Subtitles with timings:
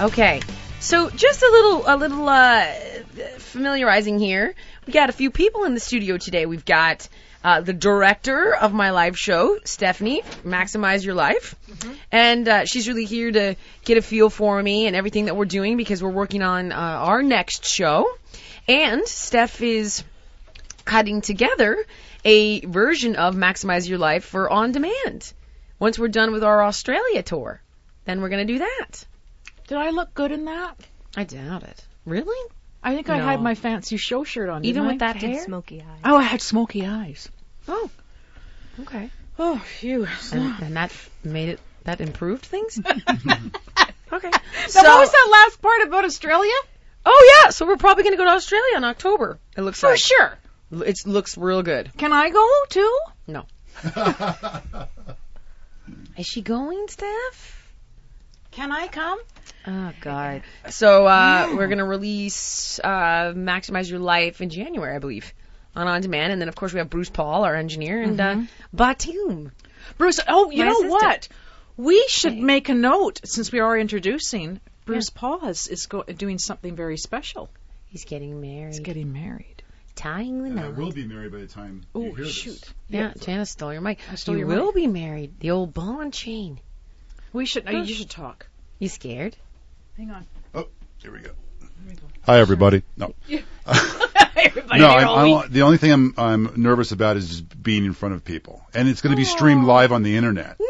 [0.00, 0.40] Okay.
[0.80, 2.72] So just a little a little uh
[3.36, 4.54] familiarizing here.
[4.86, 6.46] We got a few people in the studio today.
[6.46, 7.06] We've got
[7.44, 11.54] uh, the director of my live show, Stephanie, Maximize Your Life.
[12.10, 15.44] And uh, she's really here to get a feel for me and everything that we're
[15.44, 18.10] doing because we're working on uh, our next show.
[18.68, 20.02] And Steph is
[20.86, 21.84] cutting together
[22.24, 25.32] a version of Maximize Your Life for on demand.
[25.78, 27.60] Once we're done with our Australia tour,
[28.06, 29.04] then we're going to do that.
[29.70, 30.74] Did I look good in that?
[31.16, 31.84] I doubt it.
[32.04, 32.50] Really?
[32.82, 33.24] I think I No.
[33.24, 34.64] had my fancy show shirt on.
[34.64, 35.12] Even didn't with I?
[35.12, 35.44] that hair?
[35.44, 36.00] Smoky eyes.
[36.04, 37.28] Oh, I had smoky eyes.
[37.68, 37.88] Oh.
[38.80, 39.10] Okay.
[39.38, 40.08] Oh, phew.
[40.32, 40.90] And, and that
[41.22, 42.80] made it that improved things?
[42.84, 44.30] okay.
[44.30, 46.50] Now, So, what was that last part about Australia?
[47.06, 49.38] oh yeah, so we're probably going to go to Australia in October.
[49.56, 50.00] It looks For like.
[50.00, 50.36] sure.
[50.72, 51.92] It looks real good.
[51.96, 52.98] Can I go too?
[53.28, 53.44] No.
[56.18, 57.59] Is she going, Steph?
[58.50, 59.18] Can I come?
[59.66, 60.42] Oh God.
[60.70, 65.32] So uh, we're gonna release uh, "Maximize Your Life" in January, I believe,
[65.76, 68.40] on on demand, and then of course we have Bruce Paul, our engineer, and uh,
[68.72, 69.52] Batum.
[69.98, 70.90] Bruce, oh, you My know assistant.
[70.90, 71.28] what?
[71.76, 74.60] We should make a note since we are introducing.
[74.84, 77.48] Bruce Paul is, is go- doing something very special.
[77.86, 78.72] He's getting married.
[78.74, 79.62] He's getting married.
[79.94, 80.76] tying the And I knot.
[80.76, 82.60] will be married by the time you Oh, hear shoot.
[82.60, 82.74] this.
[82.88, 83.98] Yeah, Janice stole your mic.
[84.16, 84.74] stole you your will mic.
[84.74, 85.38] be married.
[85.40, 86.60] The old ball and chain.
[87.32, 87.68] We should.
[87.68, 88.46] Uh, you should talk.
[88.78, 89.36] You scared?
[89.96, 90.26] Hang on.
[90.54, 90.68] Oh,
[90.98, 91.30] here we go.
[92.22, 92.82] Hi, everybody.
[92.96, 93.14] No,
[94.36, 94.86] Everybody, no.
[94.88, 98.24] I'm, I'm, the only thing I'm I'm nervous about is just being in front of
[98.24, 100.56] people, and it's going to be streamed live on the internet.
[100.60, 100.66] No,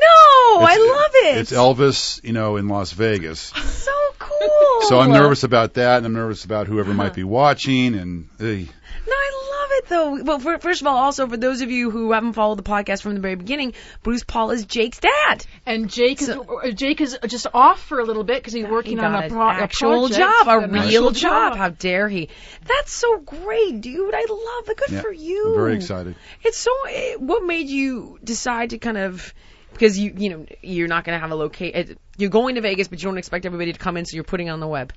[0.52, 1.38] Oh, I love it.
[1.38, 3.38] It's Elvis, you know, in Las Vegas.
[3.40, 4.82] so cool.
[4.82, 8.64] So I'm nervous about that, and I'm nervous about whoever might be watching, and eh.
[9.06, 10.22] No, I love it though.
[10.22, 13.02] Well, for, first of all, also for those of you who haven't followed the podcast
[13.02, 15.44] from the very beginning, Bruce Paul is Jake's dad.
[15.66, 18.98] And Jake is uh, Jake is just off for a little bit because he's working
[18.98, 21.56] He on a, an pro- a actual project, job, a real actual job.
[21.56, 22.28] How dare he?
[22.66, 24.14] That's so great, dude.
[24.14, 24.76] I love it.
[24.76, 25.48] Good Yeah, for you.
[25.48, 26.14] I'm very excited.
[26.42, 26.70] It's so.
[27.18, 29.34] What made you decide to kind of?
[29.72, 31.96] Because you, you know, you're not going to have a locate.
[32.18, 34.48] You're going to Vegas, but you don't expect everybody to come in, so you're putting
[34.48, 34.92] it on the web.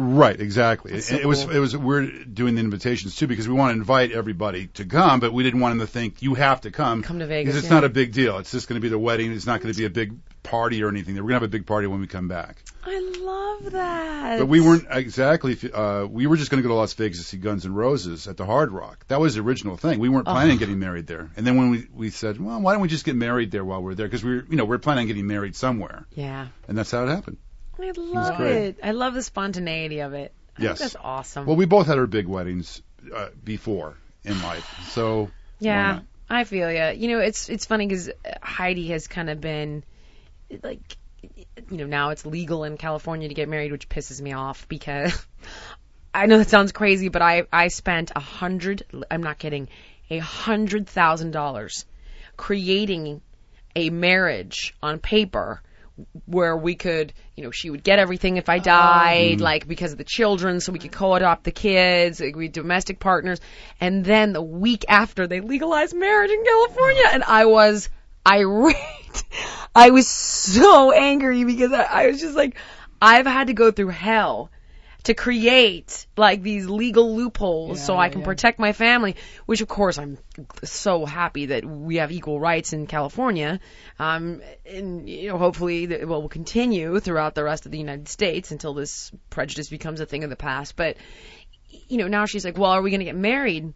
[0.00, 0.92] Right, exactly.
[0.92, 4.12] It, it was it was we're doing the invitations too because we want to invite
[4.12, 7.02] everybody to come, but we didn't want them to think you have to come.
[7.02, 7.80] Come to Vegas, because it's yeah.
[7.80, 8.38] not a big deal.
[8.38, 9.32] It's just going to be the wedding.
[9.32, 11.16] It's not going to be a big party or anything.
[11.16, 12.62] We're going to have a big party when we come back.
[12.84, 14.38] I love that.
[14.38, 15.58] But we weren't exactly.
[15.72, 18.28] Uh, we were just going to go to Las Vegas to see Guns N' Roses
[18.28, 19.04] at the Hard Rock.
[19.08, 19.98] That was the original thing.
[19.98, 21.28] We weren't planning on getting married there.
[21.36, 23.82] And then when we we said, well, why don't we just get married there while
[23.82, 24.06] we're there?
[24.06, 26.46] Because we're, you know, we're planning on getting married somewhere, Yeah.
[26.68, 27.38] and that's how it happened.
[27.80, 28.56] I love great.
[28.56, 28.78] it.
[28.82, 30.32] I love the spontaneity of it.
[30.56, 30.78] I Yes.
[30.78, 31.46] think that's awesome.
[31.46, 32.82] Well, we both had our big weddings
[33.14, 35.30] uh, before in life, so
[35.60, 36.00] yeah?
[36.28, 36.90] I feel ya.
[36.90, 38.10] You know, it's it's funny because
[38.42, 39.84] Heidi has kind of been
[40.62, 40.96] like,
[41.70, 45.26] you know, now it's legal in California to get married, which pisses me off because
[46.14, 48.82] I know that sounds crazy, but I I spent a hundred.
[49.10, 49.68] I'm not kidding,
[50.10, 51.84] a hundred thousand dollars
[52.36, 53.20] creating
[53.76, 55.62] a marriage on paper
[56.26, 58.62] where we could, you know, she would get everything if I oh.
[58.62, 59.40] died, mm.
[59.40, 63.40] like because of the children, so we could co-adopt the kids, like, we domestic partners,
[63.80, 67.10] and then the week after they legalized marriage in California, oh.
[67.12, 67.88] and I was
[68.26, 68.76] irate.
[69.74, 72.56] I was so angry because I, I was just like,
[73.00, 74.50] I've had to go through hell
[75.04, 78.26] to create like these legal loopholes so I can yeah.
[78.26, 79.16] protect my family,
[79.46, 80.18] which of course I'm
[80.64, 83.60] so happy that we have equal rights in California.
[83.98, 88.08] Um, and you know, hopefully that well, will continue throughout the rest of the United
[88.08, 90.76] States until this prejudice becomes a thing of the past.
[90.76, 90.96] But
[91.88, 93.72] you know, now she's like, well, are we going to get married?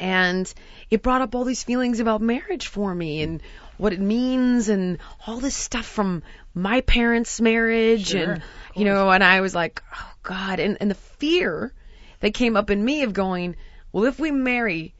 [0.00, 0.52] And
[0.90, 3.42] it brought up all these feelings about marriage for me and
[3.78, 6.22] what it means and all this stuff from
[6.54, 8.42] my parents' marriage Sure, and
[8.76, 11.72] you know, and I was like, oh God, and and the fear
[12.20, 13.56] that came up in me of going,
[13.92, 14.94] well, if we marry,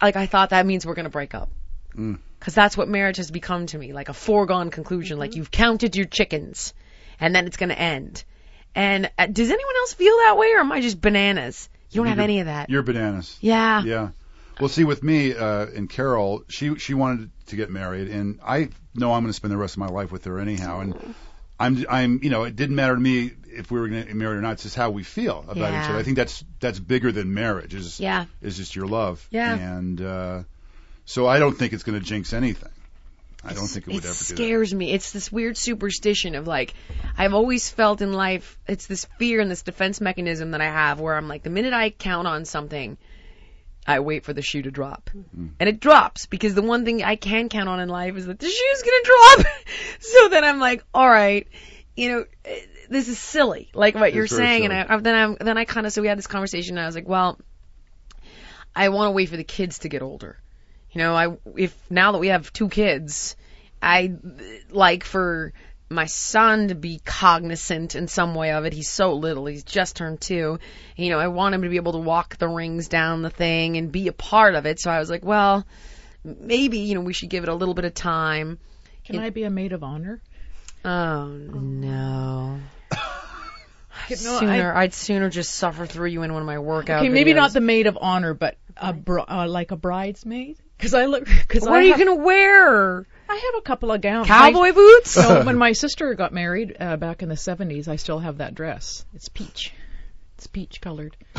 [0.00, 1.50] like I thought that means we're going to break up.
[1.94, 2.18] Mm.
[2.38, 5.18] Because that's what marriage has become to me, like a foregone conclusion.
[5.18, 6.72] Like you've counted your chickens,
[7.20, 8.24] and then it's going to end.
[8.74, 11.68] And uh, does anyone else feel that way, or am I just bananas?
[11.90, 12.70] You don't have You're- any of that.
[12.70, 13.38] You're bananas.
[13.40, 13.82] Yeah.
[13.84, 14.08] Yeah.
[14.58, 18.70] Well, see, with me uh, and Carol, she she wanted to get married, and I
[18.94, 20.80] know I'm going to spend the rest of my life with her anyhow.
[20.80, 21.14] And
[21.58, 24.16] I'm I'm you know it didn't matter to me if we were going to get
[24.16, 24.52] married or not.
[24.52, 25.98] It's just how we feel about each other.
[25.98, 27.74] I think that's that's bigger than marriage.
[27.74, 28.26] Is Yeah.
[28.42, 29.26] is just your love.
[29.30, 29.54] Yeah.
[29.54, 30.42] And uh,
[31.04, 32.70] so I don't think it's going to jinx anything.
[33.46, 34.36] I don't think it would it ever do that.
[34.36, 34.92] scares me.
[34.92, 36.72] It's this weird superstition of like,
[37.18, 40.98] I've always felt in life, it's this fear and this defense mechanism that I have
[40.98, 42.96] where I'm like, the minute I count on something,
[43.86, 45.10] I wait for the shoe to drop.
[45.14, 48.38] And it drops because the one thing I can count on in life is that
[48.38, 49.46] the shoe's gonna drop.
[50.00, 51.48] so then I'm like, alright,
[51.94, 52.24] you know,
[52.94, 54.64] this is silly, like what you're very saying.
[54.64, 54.72] And.
[54.72, 56.94] I, then I'm, then I kind of, so we had this conversation and I was
[56.94, 57.38] like, well,
[58.74, 60.38] I want to wait for the kids to get older.
[60.92, 63.36] You know, I if now that we have two kids,
[63.82, 64.14] I
[64.70, 65.52] like for
[65.90, 68.72] my son to be cognizant in some way of it.
[68.72, 69.46] He's so little.
[69.46, 70.58] He's just turned two.
[70.96, 73.76] You know, I want him to be able to walk the rings down the thing
[73.76, 74.80] and be a part of it.
[74.80, 75.66] So I was like, well,
[76.24, 78.58] maybe, you know, we should give it a little bit of time.
[79.04, 80.22] Can I be a maid of honor?
[80.84, 82.60] Oh no.
[84.10, 87.08] No, sooner, I, would sooner just suffer through you in one of my workout Okay,
[87.08, 87.36] maybe videos.
[87.36, 90.58] not the maid of honor, but a br- uh, like a bridesmaid.
[90.76, 91.24] Because I look.
[91.26, 93.06] Because What I are you gonna wear?
[93.28, 94.26] I have a couple of gowns.
[94.26, 95.16] Cowboy boots?
[95.16, 99.04] When my sister got married uh, back in the 70s, I still have that dress.
[99.14, 99.72] It's peach.
[100.36, 101.16] It's peach colored.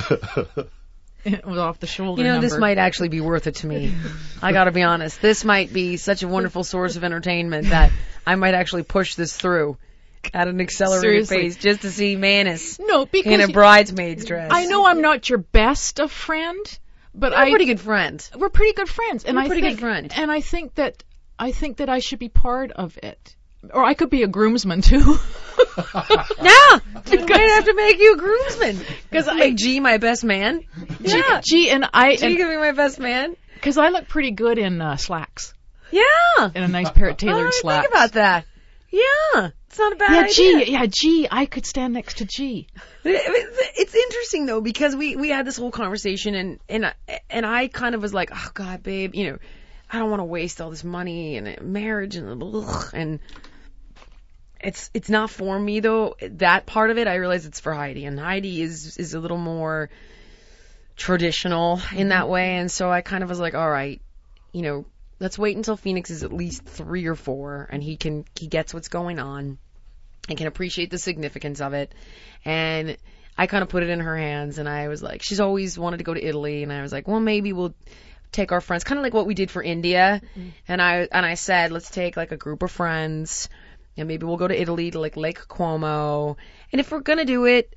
[1.26, 2.22] it was off the shoulder.
[2.22, 2.48] You know, number.
[2.48, 3.94] this might actually be worth it to me.
[4.42, 5.22] I gotta be honest.
[5.22, 7.92] This might be such a wonderful source of entertainment that
[8.26, 9.78] I might actually push this through
[10.34, 11.38] at an accelerated Seriously.
[11.38, 14.50] pace just to see Manus no because in a bridesmaid's dress.
[14.52, 16.66] I know I'm not your best of friend,
[17.14, 18.30] but You're I a pretty good friend.
[18.38, 20.12] we're pretty good friends, and You're I pretty good think friend.
[20.16, 21.04] and I think that
[21.38, 23.36] I think that I should be part of it,
[23.74, 25.18] or I could be a groomsman too.
[25.78, 28.80] Yeah, I'm gonna have to make you a groomsman
[29.10, 30.62] because I- make G my best man.
[31.00, 33.36] Yeah, Gee, and I G gonna be my best man.
[33.56, 35.54] because I look pretty good in uh, slacks,
[35.92, 36.02] Yeah.
[36.54, 37.84] in a nice pair of tailored slacks.
[37.88, 38.46] think about that.
[38.92, 40.66] Yeah, it's not a bad yeah, idea.
[40.66, 41.28] G, yeah, G.
[41.30, 42.68] I could stand next to G.
[43.04, 47.68] It's interesting though because we we had this whole conversation and and I- and I
[47.68, 49.38] kind of was like, oh God, babe, you know,
[49.92, 53.20] I don't want to waste all this money and marriage and ugh, and
[54.62, 56.16] it's it's not for me though.
[56.22, 59.38] That part of it, I realize it's for Heidi, and Heidi is is a little
[59.38, 59.90] more
[60.96, 62.32] traditional in that mm-hmm.
[62.32, 64.02] way, and so I kind of was like, all right,
[64.54, 64.86] you know,
[65.20, 68.74] let's wait until Phoenix is at least three or four, and he can he gets
[68.74, 69.58] what's going on
[70.28, 71.94] and can appreciate the significance of it.
[72.44, 72.98] And
[73.38, 75.98] I kind of put it in her hands, and I was like, she's always wanted
[75.98, 77.76] to go to Italy, and I was like, well, maybe we'll
[78.32, 80.22] take our friends, kind of like what we did for India.
[80.68, 83.50] And I and I said, let's take like a group of friends,
[83.98, 86.38] and maybe we'll go to Italy to like Lake Como.
[86.72, 87.76] And if we're gonna do it,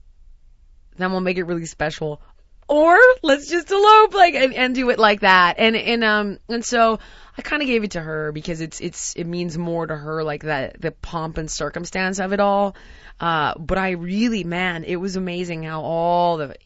[0.97, 2.21] then we'll make it really special.
[2.69, 5.55] Or let's just elope like and, and do it like that.
[5.59, 6.99] And and um and so
[7.39, 10.25] I kind of gave it to her because it's it's it means more to her
[10.25, 12.75] like that the pomp and circumstance of it all.
[13.21, 16.57] Uh, but I really, man, it was amazing how all the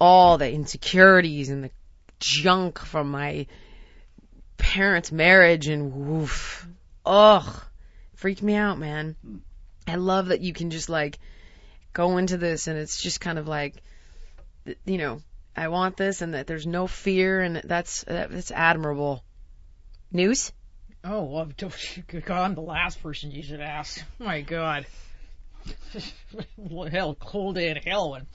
[0.00, 1.70] all the insecurities and the
[2.18, 3.46] junk from my
[4.56, 6.66] parents' marriage and woof,
[7.04, 7.62] ugh,
[8.16, 9.14] freaked me out, man.
[9.86, 11.20] I love that you can just like
[11.92, 13.76] go into this and it's just kind of like,
[14.84, 15.20] you know,
[15.56, 19.22] I want this and that there's no fear and that's that, that's admirable.
[20.16, 20.52] News?
[21.04, 21.42] Oh, well,
[22.30, 24.02] I'm the last person you should ask.
[24.18, 24.86] My God.
[26.90, 28.26] hell, cold day in hell when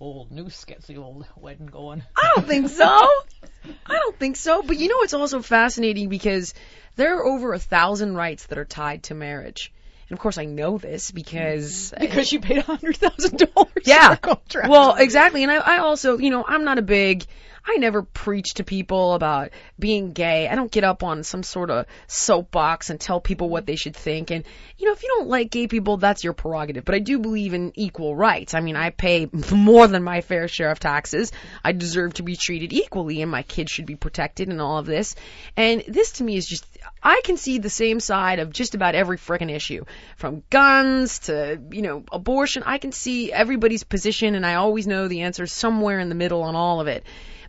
[0.00, 2.02] old Noose gets the old wedding going.
[2.16, 2.84] I don't think so.
[2.84, 4.62] I don't think so.
[4.62, 6.54] But you know, it's also fascinating because
[6.96, 9.72] there are over a thousand rights that are tied to marriage.
[10.08, 14.08] And of course, I know this because Because you paid a hundred thousand dollars yeah.
[14.08, 14.68] for a contract.
[14.68, 15.42] Well, exactly.
[15.42, 17.24] And I, I also, you know, I'm not a big,
[17.66, 20.48] I never preach to people about being gay.
[20.48, 23.96] I don't get up on some sort of soapbox and tell people what they should
[23.96, 24.30] think.
[24.30, 24.44] And,
[24.76, 26.84] you know, if you don't like gay people, that's your prerogative.
[26.84, 28.52] But I do believe in equal rights.
[28.52, 31.32] I mean, I pay more than my fair share of taxes.
[31.64, 34.86] I deserve to be treated equally and my kids should be protected and all of
[34.86, 35.16] this.
[35.56, 36.66] And this to me is just,
[37.02, 39.84] I can see the same side of just about every frickin' issue.
[40.16, 42.62] From guns to, you know, abortion.
[42.66, 46.14] I can see everybody's position and I always know the answer is somewhere in the
[46.14, 47.04] middle on all of it.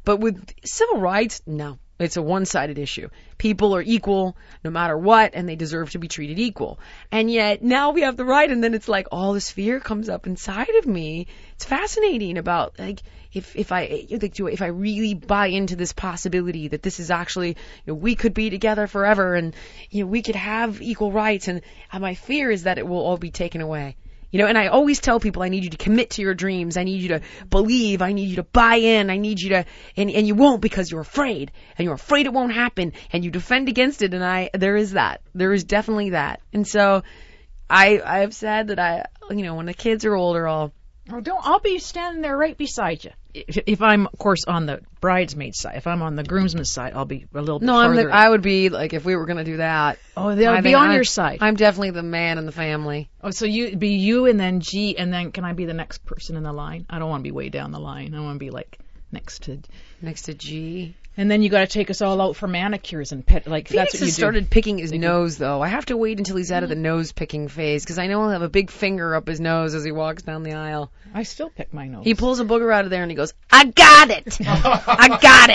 [0.06, 1.80] But with civil rights, no.
[1.98, 3.08] It's a one-sided issue.
[3.38, 4.36] People are equal
[4.66, 6.78] no matter what, and they deserve to be treated equal.
[7.10, 10.10] And yet now we have the right, and then it's like all this fear comes
[10.10, 11.28] up inside of me.
[11.54, 15.94] It's fascinating about like if if I like do if I really buy into this
[15.94, 17.56] possibility that this is actually you
[17.88, 19.56] know, we could be together forever, and
[19.90, 21.62] you know we could have equal rights, and,
[21.94, 23.96] and my fear is that it will all be taken away.
[24.36, 26.75] You know, and I always tell people I need you to commit to your dreams.
[26.75, 28.01] I need you to believe.
[28.01, 29.10] I need you to buy in.
[29.10, 29.65] I need you to,
[29.96, 33.32] and, and you won't because you're afraid and you're afraid it won't happen and you
[33.32, 34.13] defend against it.
[34.13, 35.22] And I, there is that.
[35.34, 36.42] There is definitely that.
[36.51, 37.04] And so
[37.70, 40.74] I, I've said that I, you know, when the kids are older, I'll,
[41.10, 41.39] Oh, don't.
[41.42, 43.12] I'll be standing there right beside you.
[43.36, 45.75] If, if I'm, of course, on the bridesmaid side.
[45.75, 48.30] If I'm on the groomsman's side, I'll be a little bit no, I'm the, I
[48.30, 50.00] would be like, if we were going to do that.
[50.15, 51.39] oh, they'll I be on I'm- your side.
[51.42, 53.10] I'm definitely the man in the family.
[53.22, 56.06] oh, so you be you and then G, and then can I be the next
[56.06, 56.86] person in the line?
[56.89, 58.15] I don't want to be way down the line.
[58.15, 58.80] I want to be like
[59.12, 59.60] next to.
[60.01, 60.96] Next to G.
[61.18, 63.48] And then you got to take us all out for manicures and pet.
[63.48, 64.20] Like Phoenix that's what you has do.
[64.22, 65.62] started picking his nose though.
[65.62, 68.22] I have to wait until he's out of the nose picking phase because I know
[68.22, 70.92] he'll have a big finger up his nose as he walks down the aisle.
[71.14, 72.04] I still pick my nose.
[72.04, 75.50] He pulls a booger out of there and he goes, "I got it, I got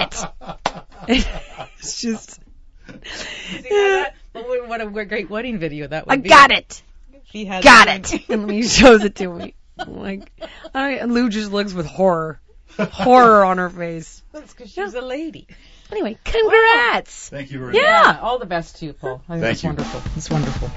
[1.09, 1.27] it."
[1.79, 2.41] it's just,
[3.73, 4.07] Oh,
[4.67, 6.29] what a great wedding video that would I be.
[6.29, 6.83] got it,
[7.25, 9.55] He has got it, and he shows it to me.
[9.79, 10.31] I'm like,
[10.75, 12.41] I, and Lou just looks with horror,
[12.87, 14.23] horror on her face.
[14.33, 15.47] That's because she's a lady.
[15.91, 17.29] Anyway, congrats.
[17.31, 17.83] Thank you very much.
[17.83, 18.19] Yeah.
[18.23, 19.23] All the best to you, Paul.
[19.29, 19.69] I think Thank it's you.
[19.69, 20.03] wonderful.
[20.17, 20.71] It's wonderful.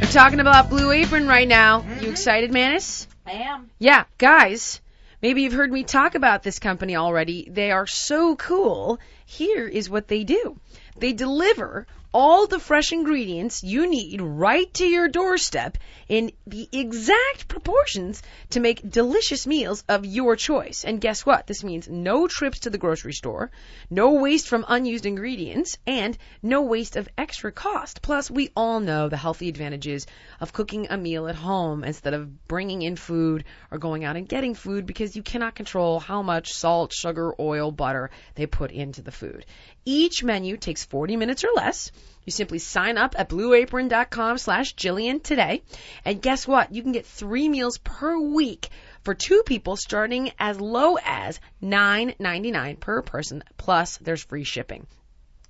[0.00, 1.78] We're talking about Blue Apron right now.
[1.78, 2.10] You mm-hmm.
[2.10, 3.08] excited, Manus?
[3.26, 3.70] I am.
[3.78, 4.80] Yeah, guys,
[5.20, 7.48] maybe you've heard me talk about this company already.
[7.50, 9.00] They are so cool.
[9.32, 10.58] Here is what they do.
[10.98, 15.78] They deliver all the fresh ingredients you need right to your doorstep
[16.08, 20.84] in the exact proportions to make delicious meals of your choice.
[20.84, 21.46] And guess what?
[21.46, 23.50] This means no trips to the grocery store,
[23.88, 28.02] no waste from unused ingredients, and no waste of extra cost.
[28.02, 30.06] Plus, we all know the healthy advantages
[30.40, 34.28] of cooking a meal at home instead of bringing in food or going out and
[34.28, 39.00] getting food because you cannot control how much salt, sugar, oil, butter they put into
[39.00, 39.46] the food.
[39.84, 41.90] Each menu takes 40 minutes or less.
[42.24, 45.62] You simply sign up at blueapron.com slash Jillian today.
[46.04, 46.72] And guess what?
[46.72, 48.68] You can get three meals per week
[49.02, 53.42] for two people starting as low as $9.99 per person.
[53.56, 54.86] Plus, there's free shipping.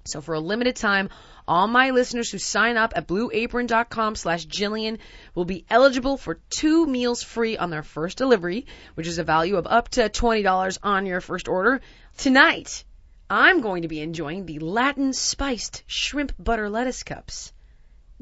[0.05, 1.11] So for a limited time,
[1.47, 4.99] all my listeners who sign up at blueapron.com slash Jillian
[5.35, 9.57] will be eligible for two meals free on their first delivery, which is a value
[9.57, 11.81] of up to $20 on your first order.
[12.17, 12.85] Tonight,
[13.33, 17.55] I'm going to be enjoying the Latin spiced shrimp butter lettuce cups.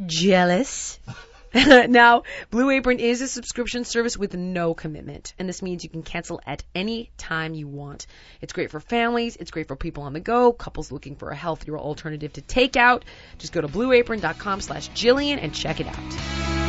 [0.06, 1.00] Jealous?
[1.52, 6.04] now, Blue Apron is a subscription service with no commitment, and this means you can
[6.04, 8.06] cancel at any time you want.
[8.40, 11.36] It's great for families, it's great for people on the go, couples looking for a
[11.36, 13.02] healthier alternative to takeout.
[13.38, 16.59] Just go to blueapron.com slash Jillian and check it out.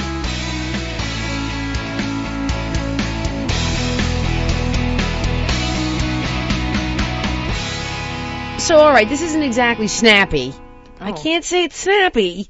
[8.71, 10.53] So, alright, this isn't exactly snappy.
[10.97, 12.49] I can't say it's snappy,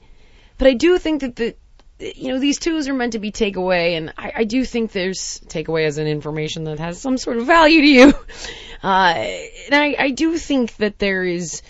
[0.60, 1.56] but I do think that the
[1.98, 5.42] you know these tools are meant to be takeaway, and I, I do think there's
[5.48, 8.14] takeaway as an information that has some sort of value to you.
[8.84, 9.14] Uh,
[9.68, 11.62] and I, I do think that there is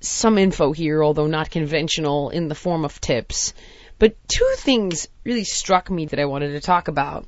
[0.00, 3.54] some info here, although not conventional, in the form of tips.
[3.98, 7.26] But two things really struck me that I wanted to talk about.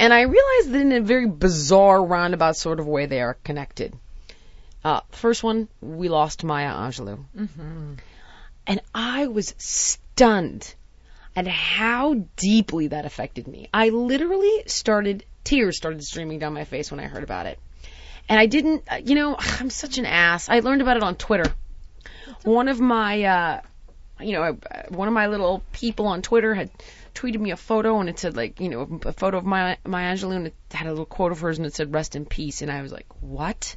[0.00, 3.94] And I realized that in a very bizarre, roundabout sort of way, they are connected.
[4.84, 7.24] Uh, first one, we lost Maya Angelou.
[8.66, 10.74] And I was stunned
[11.34, 13.68] at how deeply that affected me.
[13.72, 17.58] I literally started, tears started streaming down my face when I heard about it.
[18.28, 20.48] And I didn't, uh, you know, I'm such an ass.
[20.48, 21.52] I learned about it on Twitter.
[22.42, 23.60] One of my, uh,
[24.20, 24.54] you know, uh,
[24.90, 26.70] one of my little people on Twitter had
[27.14, 30.14] tweeted me a photo and it said like, you know, a photo of Maya, Maya
[30.14, 32.60] Angelou and it had a little quote of hers and it said rest in peace.
[32.60, 33.76] And I was like, what?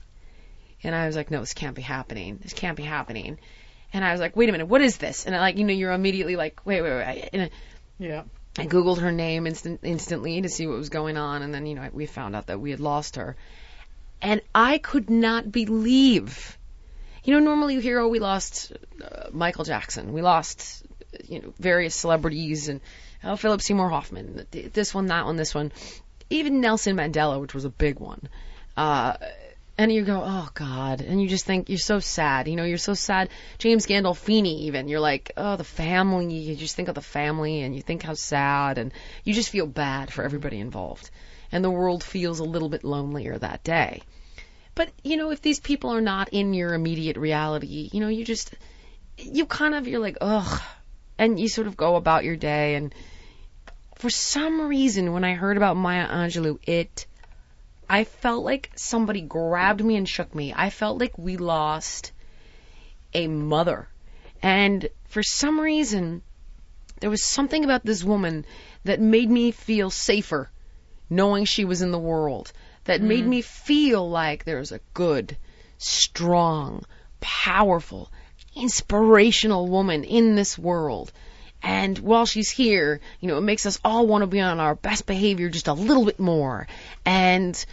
[0.83, 2.39] And I was like, no, this can't be happening.
[2.41, 3.39] This can't be happening.
[3.93, 5.25] And I was like, wait a minute, what is this?
[5.25, 7.29] And I, like, you know, you're immediately like, wait, wait, wait.
[7.33, 7.49] And
[7.99, 8.23] Yeah.
[8.59, 11.75] I googled her name instant, instantly to see what was going on, and then you
[11.75, 13.35] know we found out that we had lost her,
[14.21, 16.57] and I could not believe.
[17.23, 20.83] You know, normally you hear, oh, we lost uh, Michael Jackson, we lost,
[21.27, 22.81] you know, various celebrities, and
[23.23, 25.71] oh, Philip Seymour Hoffman, this one, that one, this one,
[26.29, 28.27] even Nelson Mandela, which was a big one.
[28.75, 29.17] Uh,
[29.77, 32.47] and you go, oh God, and you just think you're so sad.
[32.47, 33.29] You know, you're so sad.
[33.59, 36.33] James Gandolfini, even you're like, oh, the family.
[36.33, 38.91] You just think of the family, and you think how sad, and
[39.23, 41.09] you just feel bad for everybody involved.
[41.51, 44.01] And the world feels a little bit lonelier that day.
[44.73, 48.25] But you know, if these people are not in your immediate reality, you know, you
[48.25, 48.53] just,
[49.17, 50.61] you kind of, you're like, ugh,
[51.17, 52.75] and you sort of go about your day.
[52.75, 52.93] And
[53.95, 57.05] for some reason, when I heard about Maya Angelou, it
[57.89, 60.53] I felt like somebody grabbed me and shook me.
[60.55, 62.11] I felt like we lost
[63.13, 63.87] a mother.
[64.41, 66.21] And for some reason,
[66.99, 68.45] there was something about this woman
[68.83, 70.49] that made me feel safer
[71.09, 72.51] knowing she was in the world,
[72.83, 73.29] that made mm-hmm.
[73.29, 75.37] me feel like there was a good,
[75.77, 76.83] strong,
[77.21, 78.11] powerful,
[78.55, 81.11] inspirational woman in this world.
[81.61, 84.75] And while she's here, you know, it makes us all want to be on our
[84.75, 86.67] best behavior just a little bit more.
[87.05, 87.65] And,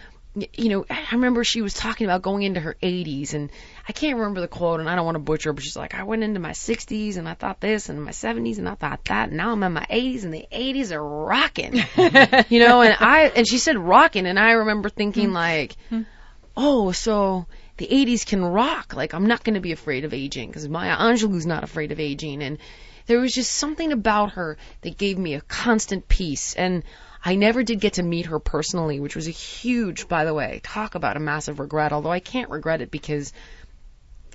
[0.55, 3.50] you know, I remember she was talking about going into her 80s, and
[3.88, 6.05] I can't remember the quote, and I don't want to butcher, but she's like, I
[6.05, 9.29] went into my 60s, and I thought this, and my 70s, and I thought that,
[9.29, 11.75] and now I'm in my 80s, and the 80s are rocking.
[12.49, 15.35] you know, and I, and she said rocking, and I remember thinking hmm.
[15.35, 16.03] like, hmm.
[16.57, 18.95] oh, so the 80s can rock.
[18.95, 22.00] Like, I'm not going to be afraid of aging because Maya Angelou's not afraid of
[22.00, 22.43] aging.
[22.43, 22.59] And
[23.06, 26.54] there was just something about her that gave me a constant peace.
[26.54, 26.82] And
[27.25, 30.61] I never did get to meet her personally, which was a huge, by the way,
[30.62, 33.32] talk about a massive regret, although I can't regret it because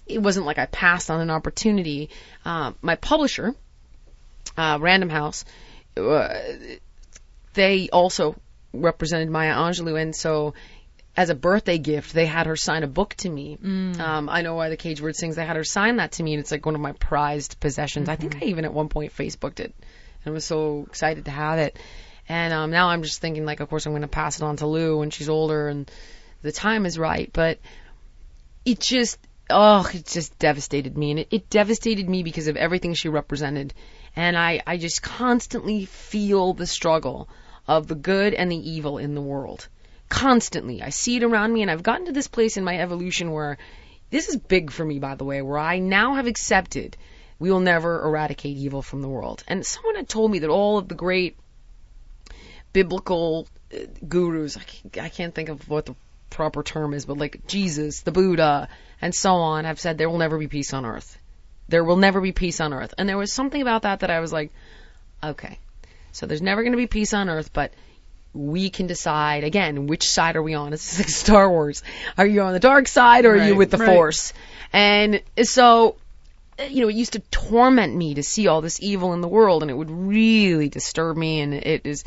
[0.06, 2.10] it wasn't like I passed on an opportunity.
[2.44, 3.54] Uh, my publisher,
[4.58, 5.46] uh, Random House,
[5.98, 6.34] uh,
[7.54, 8.36] they also
[8.74, 10.54] represented Maya Angelou, and so
[11.16, 13.58] as a birthday gift, they had her sign a book to me.
[14.00, 15.36] Um, I know why the caged bird sings.
[15.36, 18.08] They had her sign that to me, and it's like one of my prized possessions.
[18.10, 19.74] I think I even at one point Facebooked it,
[20.24, 21.78] and was so excited to have it.
[22.28, 24.58] And um, now I'm just thinking, like, of course I'm going to pass it on
[24.58, 25.92] to Lou when she's older and
[26.44, 27.30] the time is right.
[27.34, 27.60] But
[28.64, 29.18] it just,
[29.50, 33.74] oh, it just devastated me, and it, it devastated me because of everything she represented.
[34.16, 37.28] And I, I just constantly feel the struggle
[37.68, 39.68] of the good and the evil in the world
[40.10, 40.82] constantly.
[40.82, 43.58] I see it around me, and I've gotten to this place in my evolution where
[44.10, 46.98] this is big for me, by the way, where I now have accepted
[47.40, 49.44] we will never eradicate evil from the world.
[49.48, 51.38] And someone had told me that all of the great
[52.74, 55.96] biblical uh, gurus, I can't, I can't think of what the
[56.30, 58.68] proper term is, but like Jesus, the Buddha,
[59.02, 61.18] and so on, have said there will never be peace on earth.
[61.70, 62.94] There will never be peace on earth.
[62.98, 64.52] And there was something about that that I was like,
[65.24, 65.60] okay,
[66.12, 67.74] so there's never going to be peace on earth, but
[68.34, 70.74] we can decide again which side are we on.
[70.74, 71.84] It's like Star Wars.
[72.18, 73.96] Are you on the dark side or are you with the right.
[73.96, 74.34] Force?
[74.72, 75.96] And so,
[76.60, 79.28] uh, you know, it used to torment me to see all this evil in the
[79.28, 81.42] world, and it would really disturb me.
[81.42, 82.04] And it is,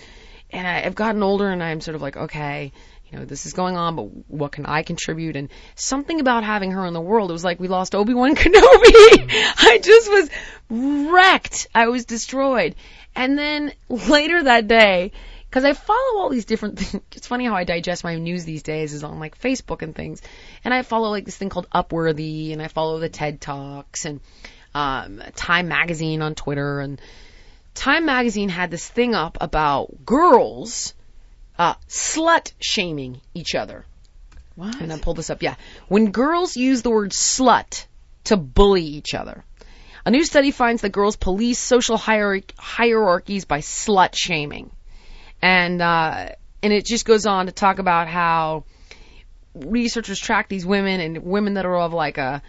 [0.50, 2.72] and I, I've gotten older, and I'm sort of like, okay,
[3.10, 5.36] you know, this is going on, but what can I contribute?
[5.36, 8.34] And something about having her in the world, it was like we lost Obi Wan
[8.36, 8.54] Kenobi.
[9.58, 10.30] I just was
[10.70, 11.68] wrecked.
[11.74, 12.74] I was destroyed.
[13.14, 15.12] And then later that day,
[15.52, 17.04] because I follow all these different things.
[17.12, 20.22] It's funny how I digest my news these days is on like Facebook and things.
[20.64, 24.20] And I follow like this thing called Upworthy and I follow the TED Talks and
[24.74, 26.80] um, Time Magazine on Twitter.
[26.80, 26.98] And
[27.74, 30.94] Time Magazine had this thing up about girls
[31.58, 33.84] uh, slut shaming each other.
[34.56, 34.80] What?
[34.80, 35.42] And I pulled this up.
[35.42, 35.56] Yeah.
[35.86, 37.84] When girls use the word slut
[38.24, 39.44] to bully each other.
[40.06, 44.70] A new study finds that girls police social hierarch- hierarchies by slut shaming.
[45.42, 46.28] And, uh,
[46.62, 48.64] and it just goes on to talk about how
[49.54, 52.42] researchers track these women and women that are of like a,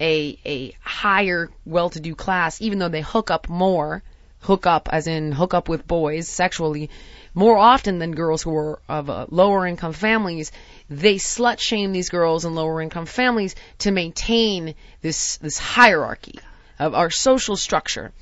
[0.00, 4.02] a, a higher well-to-do class, even though they hook up more,
[4.40, 6.90] hook up as in hook up with boys sexually,
[7.34, 10.50] more often than girls who are of uh, lower income families,
[10.88, 16.38] they slut shame these girls in lower income families to maintain this this hierarchy
[16.78, 18.12] of our social structure.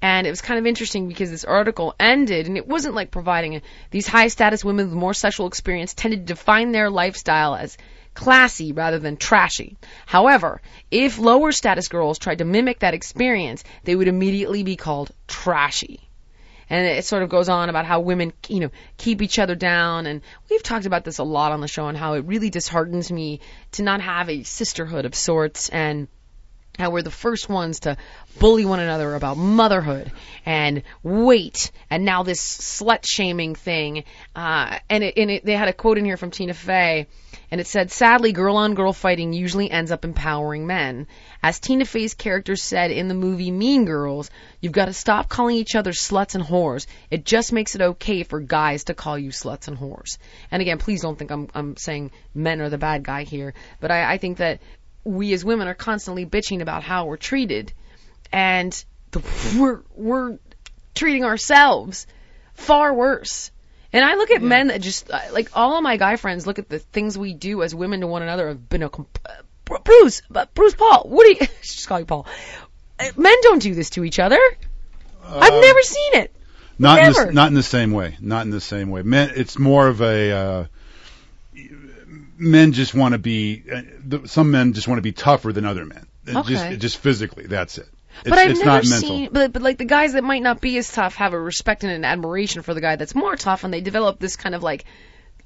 [0.00, 3.56] And it was kind of interesting because this article ended, and it wasn't like providing
[3.56, 7.76] a, these high status women with more sexual experience tended to define their lifestyle as
[8.14, 9.76] classy rather than trashy.
[10.06, 15.10] However, if lower status girls tried to mimic that experience, they would immediately be called
[15.26, 16.00] trashy.
[16.70, 20.06] And it sort of goes on about how women, you know, keep each other down.
[20.06, 23.10] And we've talked about this a lot on the show and how it really disheartens
[23.10, 23.40] me
[23.72, 25.70] to not have a sisterhood of sorts.
[25.70, 26.08] And
[26.78, 27.96] how we're the first ones to
[28.38, 30.12] bully one another about motherhood
[30.46, 34.04] and weight, and now this slut shaming thing.
[34.34, 37.08] Uh, and it, and it, they had a quote in here from Tina Fey,
[37.50, 41.06] and it said, "Sadly, girl on girl fighting usually ends up empowering men."
[41.42, 45.56] As Tina Fey's character said in the movie Mean Girls, "You've got to stop calling
[45.56, 46.86] each other sluts and whores.
[47.10, 50.18] It just makes it okay for guys to call you sluts and whores."
[50.50, 53.90] And again, please don't think I'm I'm saying men are the bad guy here, but
[53.90, 54.60] I, I think that
[55.04, 57.72] we as women are constantly bitching about how we're treated,
[58.32, 58.72] and
[59.10, 59.22] the,
[59.58, 60.38] we're we're
[60.94, 62.06] treating ourselves
[62.54, 63.50] far worse.
[63.92, 66.58] And I look at men that just uh, like all of my guy friends look
[66.58, 70.22] at the things we do as women to one another have been a uh, Bruce,
[70.30, 72.26] but Bruce Paul, what do you just call you Paul?
[72.98, 74.40] Uh, Men don't do this to each other.
[75.24, 76.34] I've never seen it.
[76.78, 78.16] Not in, the, not in the same way.
[78.20, 79.02] Not in the same way.
[79.02, 80.32] Men, it's more of a.
[80.32, 80.66] Uh,
[82.38, 83.64] men just want to be.
[83.70, 86.06] Uh, the, some men just want to be tougher than other men.
[86.28, 86.54] Okay.
[86.70, 87.46] Just, just physically.
[87.46, 87.88] That's it.
[88.20, 90.90] It's, But I've never seen, but but like the guys that might not be as
[90.90, 93.80] tough have a respect and an admiration for the guy that's more tough, and they
[93.80, 94.84] develop this kind of like,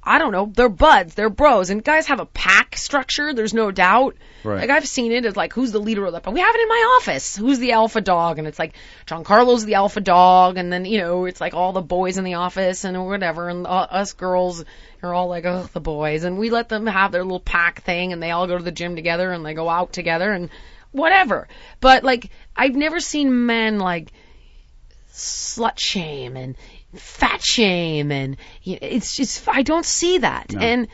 [0.05, 3.33] I don't know, they're buds, they're bros, and guys have a pack structure.
[3.33, 4.15] There's no doubt.
[4.43, 4.59] Right.
[4.59, 6.19] Like I've seen it as like who's the leader of the.
[6.19, 6.33] Pack.
[6.33, 7.37] We have it in my office.
[7.37, 8.37] Who's the alpha dog?
[8.37, 8.73] And it's like
[9.05, 12.25] John Carlos the alpha dog, and then you know it's like all the boys in
[12.25, 14.65] the office and whatever, and uh, us girls
[15.01, 18.11] are all like oh the boys, and we let them have their little pack thing,
[18.11, 20.49] and they all go to the gym together, and they go out together, and
[20.91, 21.47] whatever.
[21.79, 24.11] But like I've never seen men like
[25.13, 26.55] slut shame and
[26.95, 30.51] fat shame and you know, it's just I don't see that.
[30.53, 30.59] No.
[30.59, 30.87] And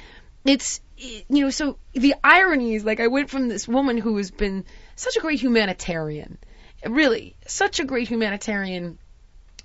[0.46, 4.32] it's you know so the irony is like I went from this woman who has
[4.32, 6.38] been such a great humanitarian,
[6.86, 8.98] really such a great humanitarian,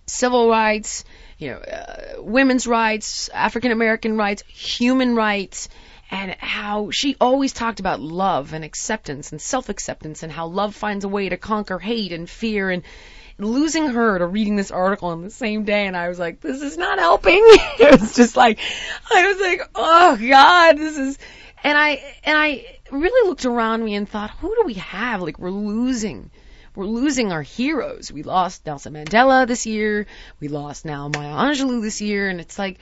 [0.07, 1.05] civil rights,
[1.39, 5.69] you know, uh, women's rights, African American rights, human rights,
[6.11, 10.75] and how she always talked about love and acceptance and self acceptance and how love
[10.75, 12.83] finds a way to conquer hate and fear and
[13.39, 16.63] losing her to reading this article on the same day and I was like, this
[16.63, 17.41] is not helping.
[17.43, 18.59] it was just like,
[19.13, 21.19] I was like, oh God, this is,
[21.63, 25.23] and I, and I really looked around me and thought, who do we have?
[25.23, 26.31] Like we're losing.
[26.75, 28.11] We're losing our heroes.
[28.11, 30.07] We lost Nelson Mandela this year.
[30.41, 32.29] We lost now Maya Angelou this year.
[32.29, 32.79] And it's like,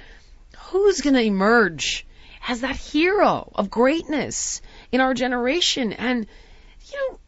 [0.58, 2.06] who's going to emerge
[2.48, 5.92] as that hero of greatness in our generation?
[5.92, 6.26] And,
[6.90, 7.18] you know,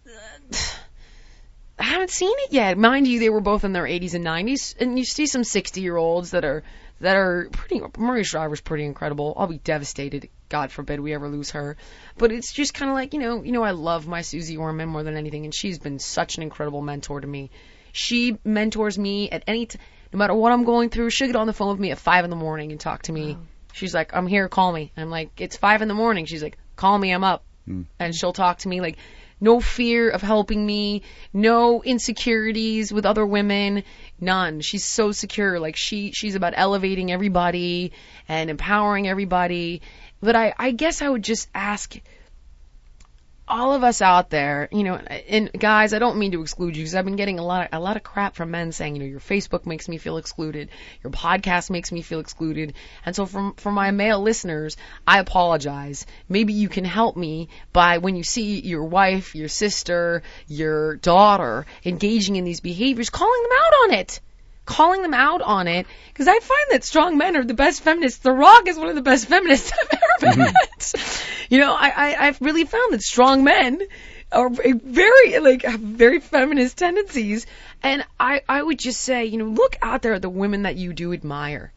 [1.79, 2.79] I haven't seen it yet.
[2.79, 5.81] Mind you, they were both in their 80s and 90s, and you see some 60
[5.81, 6.63] year olds that are
[7.01, 7.83] that are pretty.
[7.99, 9.35] Maria Shriver's pretty incredible.
[9.37, 10.29] I'll be devastated.
[10.49, 11.77] God forbid we ever lose her.
[12.17, 14.89] But it's just kind of like you know, you know, I love my Susie Orman
[14.89, 17.51] more than anything, and she's been such an incredible mentor to me.
[17.93, 19.79] She mentors me at any, t-
[20.13, 21.11] no matter what I'm going through.
[21.11, 23.13] She'll get on the phone with me at five in the morning and talk to
[23.13, 23.37] me.
[23.73, 26.57] She's like, "I'm here, call me." I'm like, "It's five in the morning." She's like,
[26.77, 27.83] "Call me, I'm up." Hmm.
[27.99, 28.99] And she'll talk to me like
[29.41, 33.85] no fear of helping me, no insecurities with other women,
[34.21, 34.61] none.
[34.61, 35.59] She's so secure.
[35.61, 37.93] Like she she's about elevating everybody
[38.29, 39.83] and empowering everybody.
[40.21, 41.95] But I I guess I would just ask
[43.47, 46.83] all of us out there, you know, and guys, I don't mean to exclude you
[46.83, 49.01] because I've been getting a lot of, a lot of crap from men saying, you
[49.01, 50.71] know, your Facebook makes me feel excluded,
[51.03, 52.73] your podcast makes me feel excluded,
[53.05, 54.77] and so from for my male listeners,
[55.07, 56.07] I apologize.
[56.29, 61.67] Maybe you can help me by when you see your wife, your sister, your daughter
[61.85, 64.21] engaging in these behaviors, calling them out on it
[64.65, 68.21] calling them out on it because I find that strong men are the best feminists.
[68.21, 70.41] The Rock is one of the best feminists I've ever mm-hmm.
[70.41, 71.27] met.
[71.51, 73.81] You know, I, I I've really found that strong men
[74.33, 77.47] are very like have very feminist tendencies,
[77.83, 80.77] and I I would just say you know look out there at the women that
[80.77, 81.73] you do admire,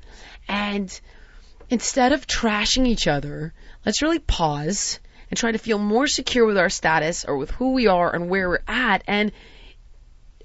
[0.47, 0.99] and
[1.69, 3.53] instead of trashing each other,
[3.85, 7.73] let's really pause and try to feel more secure with our status or with who
[7.73, 9.31] we are and where we're at and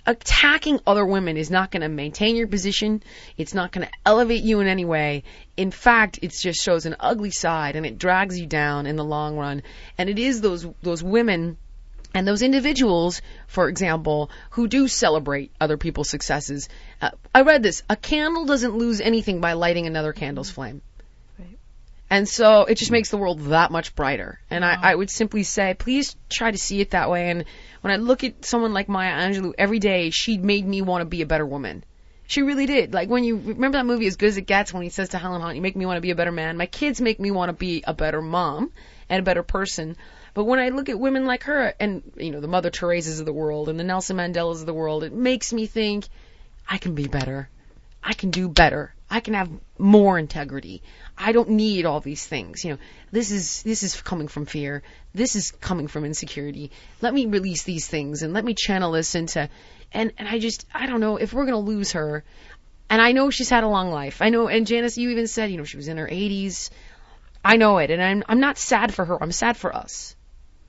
[0.06, 3.02] attacking other women is not going to maintain your position.
[3.36, 5.24] It's not going to elevate you in any way.
[5.56, 9.04] In fact, it just shows an ugly side and it drags you down in the
[9.04, 9.62] long run.
[9.98, 11.56] And it is those those women
[12.14, 16.68] and those individuals, for example, who do celebrate other people's successes.
[17.00, 20.82] Uh, I read this: a candle doesn't lose anything by lighting another candle's flame.
[22.12, 24.38] And so it just makes the world that much brighter.
[24.50, 27.30] And I, I would simply say, please try to see it that way.
[27.30, 27.46] And
[27.80, 31.06] when I look at someone like Maya Angelou every day, she made me want to
[31.06, 31.84] be a better woman.
[32.26, 32.92] She really did.
[32.92, 35.18] Like when you remember that movie As Good as It Gets when he says to
[35.18, 37.30] Helen Hunt, "You make me want to be a better man." My kids make me
[37.30, 38.72] want to be a better mom
[39.08, 39.96] and a better person.
[40.34, 43.26] But when I look at women like her and you know the Mother Teresa's of
[43.26, 46.08] the world and the Nelson Mandelas of the world, it makes me think
[46.68, 47.48] I can be better.
[48.04, 48.92] I can do better.
[49.12, 50.82] I can have more integrity.
[51.18, 52.64] I don't need all these things.
[52.64, 52.78] You know,
[53.10, 54.82] this is this is coming from fear.
[55.12, 56.70] This is coming from insecurity.
[57.02, 59.50] Let me release these things and let me channel this into
[59.92, 62.24] and and I just I don't know if we're going to lose her.
[62.88, 64.22] And I know she's had a long life.
[64.22, 66.70] I know and Janice you even said, you know, she was in her 80s.
[67.44, 69.22] I know it and I'm I'm not sad for her.
[69.22, 70.16] I'm sad for us.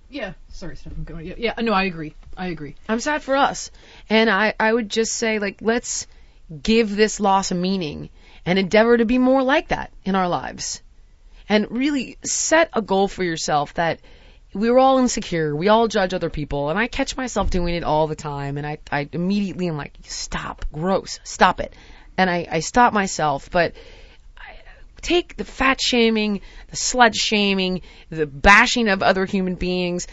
[0.10, 0.34] Yeah.
[0.50, 0.92] Sorry, Steph.
[0.98, 1.26] I'm going.
[1.26, 1.54] Yeah, yeah.
[1.62, 2.14] No, I agree.
[2.36, 2.76] I agree.
[2.90, 3.72] I'm sad for us.
[4.10, 6.08] And I, I would just say, like, let's
[6.62, 8.10] give this loss a meaning
[8.46, 10.82] and endeavor to be more like that in our lives.
[11.50, 14.00] And really set a goal for yourself that
[14.54, 15.56] we're all insecure.
[15.56, 16.70] We all judge other people.
[16.70, 18.58] And I catch myself doing it all the time.
[18.58, 21.74] And I, I immediately am like, stop, gross, stop it.
[22.18, 23.50] And I, I stop myself.
[23.52, 23.74] But
[24.38, 24.56] I
[25.02, 30.08] take the fat shaming, the slut shaming, the bashing of other human beings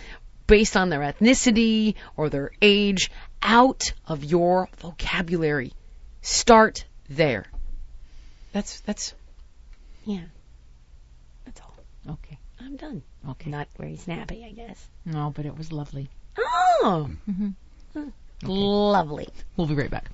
[0.46, 3.10] based on their ethnicity or their age
[3.42, 5.72] out of your vocabulary.
[6.22, 7.46] Start there.
[8.52, 9.14] That's that's
[10.04, 10.24] yeah.
[11.44, 11.74] That's all.
[12.14, 12.38] Okay.
[12.60, 13.02] I'm done.
[13.30, 13.50] Okay.
[13.50, 14.88] Not very snappy, I guess.
[15.04, 16.08] No, but it was lovely.
[16.38, 17.10] Oh.
[17.28, 17.54] mhm
[18.42, 19.28] Lovely.
[19.56, 20.10] We'll be right back.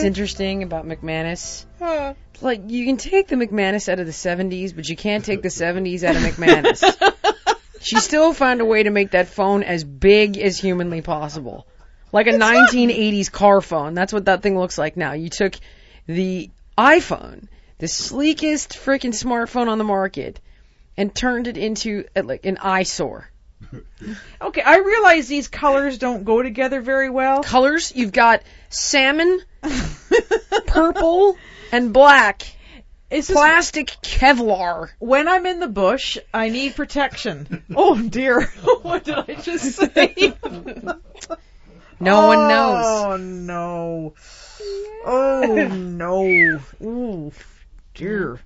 [0.00, 1.66] What's interesting about McManus?
[1.78, 2.14] Huh.
[2.40, 5.48] Like you can take the McManus out of the 70s, but you can't take the
[5.48, 7.56] 70s out of McManus.
[7.80, 11.66] she still found a way to make that phone as big as humanly possible.
[12.12, 13.94] Like a 1980s car phone.
[13.94, 15.12] That's what that thing looks like now.
[15.12, 15.54] You took
[16.06, 17.46] the iPhone,
[17.78, 20.40] the sleekest freaking smartphone on the market,
[20.96, 23.30] and turned it into uh, like an eyesore.
[24.40, 27.42] Okay, I realize these colors don't go together very well.
[27.42, 29.40] Colors, you've got salmon,
[30.66, 31.36] purple,
[31.70, 32.42] and black.
[33.10, 34.88] It's Plastic Kevlar.
[34.98, 37.64] when I'm in the bush, I need protection.
[37.76, 38.46] oh dear,
[38.82, 40.34] what did I just say?
[42.00, 42.86] No one oh, knows.
[42.86, 44.14] Oh no.
[45.04, 46.60] Oh no.
[46.82, 47.32] Ooh,
[47.94, 48.40] dear.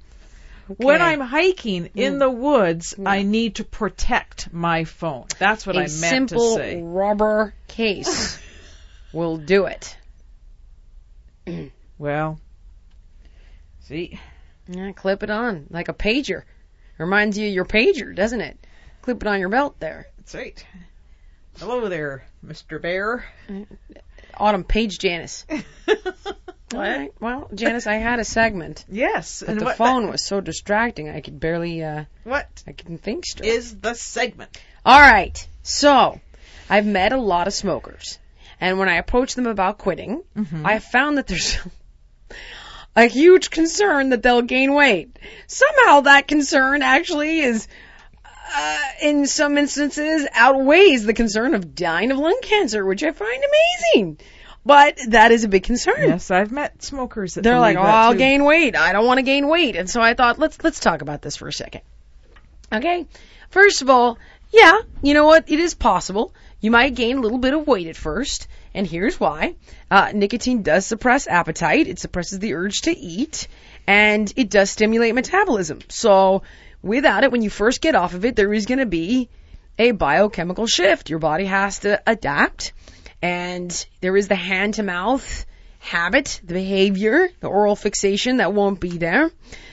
[0.66, 2.18] When I'm hiking in mm.
[2.18, 5.26] the woods, I need to protect my phone.
[5.38, 6.68] That's what a I meant simple to say.
[6.68, 8.38] A simple rubber case
[9.12, 9.96] will do it.
[11.96, 12.40] Well,
[13.82, 14.18] see,
[14.66, 16.42] Yeah, clip it on like a pager.
[16.98, 18.58] Reminds you of your pager, doesn't it?
[19.02, 20.08] Clip it on your belt there.
[20.16, 20.66] that's right.
[21.58, 22.82] Hello there, Mr.
[22.82, 23.24] Bear.
[23.48, 23.62] Uh,
[24.36, 25.46] Autumn Page Janice.
[26.72, 27.12] All right.
[27.20, 31.08] Well, Janice, I had a segment, yes, but and the what phone was so distracting
[31.10, 33.48] I could barely uh what I couldn't think straight.
[33.50, 34.56] is the segment?
[34.84, 35.46] All right.
[35.62, 36.20] So,
[36.68, 38.18] I've met a lot of smokers.
[38.60, 40.64] And when I approach them about quitting, Mm-hmm.
[40.66, 41.58] I have found that there's
[42.96, 45.18] a huge concern that they'll gain weight.
[45.46, 47.66] Somehow that concern actually is,
[48.56, 53.42] uh, in some instances, outweighs the concern of dying of lung cancer, which I find
[53.94, 54.18] amazing.
[54.66, 56.08] But that is a big concern.
[56.08, 58.18] Yes, I've met smokers that They're like, oh, I'll too.
[58.18, 58.76] gain weight.
[58.76, 59.76] I don't want to gain weight.
[59.76, 61.82] And so I thought, let's let's talk about this for a second.
[62.72, 63.06] Okay.
[63.50, 64.18] First of all,
[64.50, 65.50] yeah, you know what?
[65.50, 66.32] It is possible.
[66.60, 69.56] You might gain a little bit of weight at first, and here's why.
[69.90, 71.86] Uh, nicotine does suppress appetite.
[71.86, 73.48] It suppresses the urge to eat,
[73.86, 75.80] and it does stimulate metabolism.
[75.88, 76.42] So
[76.82, 79.28] without it, when you first get off of it, there is going to be
[79.78, 81.10] a biochemical shift.
[81.10, 82.72] Your body has to adapt,
[83.24, 85.46] and there is the hand to mouth
[85.78, 89.30] habit, the behavior, the oral fixation that won't be there.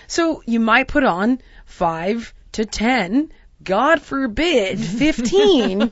[0.08, 5.92] So you might put on five to ten, God forbid, 15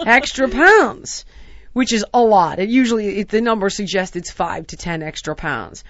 [0.00, 1.24] extra pounds,
[1.72, 2.58] which is a lot.
[2.58, 5.84] It usually, it, the number suggests it's five to ten extra pounds.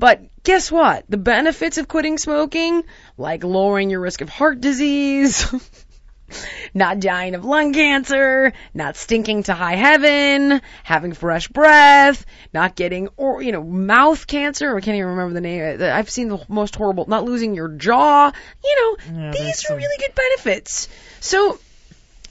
[0.00, 1.04] But guess what?
[1.08, 2.82] The benefits of quitting smoking,
[3.16, 5.46] like lowering your risk of heart disease,
[6.74, 13.08] not dying of lung cancer, not stinking to high heaven, having fresh breath, not getting
[13.16, 14.76] or you know mouth cancer.
[14.76, 15.82] I can't even remember the name.
[15.82, 17.06] I've seen the most horrible.
[17.06, 18.32] Not losing your jaw.
[18.64, 20.88] You know, Yeah, these are really good benefits.
[21.20, 21.58] So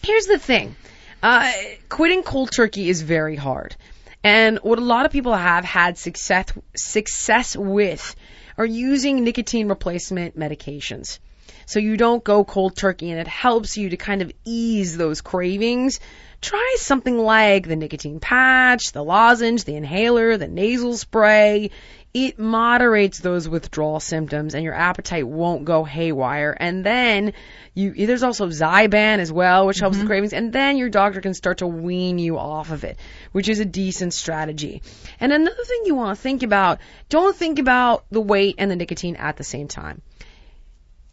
[0.01, 0.75] here's the thing.
[1.23, 1.51] Uh,
[1.89, 3.75] quitting cold turkey is very hard.
[4.23, 8.15] And what a lot of people have had success success with
[8.57, 11.19] are using nicotine replacement medications.
[11.65, 15.21] So you don't go cold turkey and it helps you to kind of ease those
[15.21, 15.99] cravings.
[16.41, 21.71] Try something like the nicotine patch, the lozenge, the inhaler, the nasal spray.
[22.13, 26.55] It moderates those withdrawal symptoms and your appetite won't go haywire.
[26.57, 27.33] And then
[27.73, 30.07] you, there's also Zyban as well, which helps with mm-hmm.
[30.07, 30.33] cravings.
[30.33, 32.97] And then your doctor can start to wean you off of it,
[33.31, 34.81] which is a decent strategy.
[35.19, 36.79] And another thing you want to think about,
[37.09, 40.01] don't think about the weight and the nicotine at the same time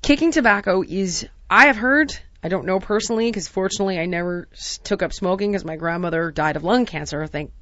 [0.02, 4.48] kicking tobacco is I have heard I don't know personally because fortunately I never
[4.82, 7.22] took up smoking because my grandmother died of lung cancer.
[7.22, 7.52] I think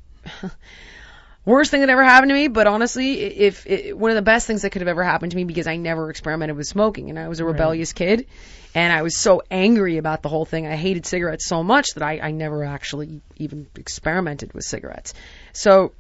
[1.44, 2.48] worst thing that ever happened to me.
[2.48, 5.36] But honestly, if it, one of the best things that could have ever happened to
[5.36, 8.26] me because I never experimented with smoking and I was a rebellious kid
[8.74, 10.66] and I was so angry about the whole thing.
[10.66, 15.12] I hated cigarettes so much that I, I never actually even experimented with cigarettes.
[15.52, 15.92] So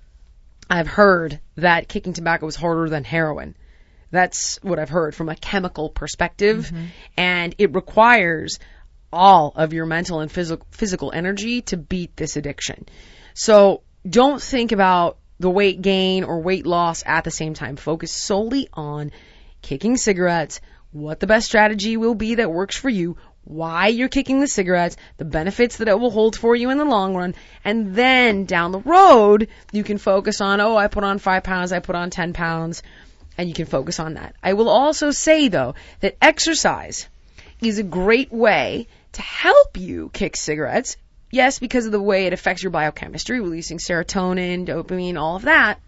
[0.70, 3.56] I've heard that kicking tobacco is harder than heroin.
[4.10, 6.66] That's what I've heard from a chemical perspective.
[6.66, 6.84] Mm-hmm.
[7.16, 8.58] And it requires
[9.12, 12.86] all of your mental and physical, physical energy to beat this addiction.
[13.34, 17.76] So don't think about the weight gain or weight loss at the same time.
[17.76, 19.10] Focus solely on
[19.62, 20.60] kicking cigarettes,
[20.92, 24.96] what the best strategy will be that works for you, why you're kicking the cigarettes,
[25.16, 28.72] the benefits that it will hold for you in the long run, and then down
[28.72, 32.10] the road, you can focus on, oh, I put on five pounds, I put on
[32.10, 32.82] 10 pounds,
[33.40, 34.36] and you can focus on that.
[34.42, 37.08] I will also say though, that exercise
[37.62, 40.98] is a great way to help you kick cigarettes.
[41.30, 45.80] Yes, because of the way it affects your biochemistry, releasing serotonin, dopamine, all of that.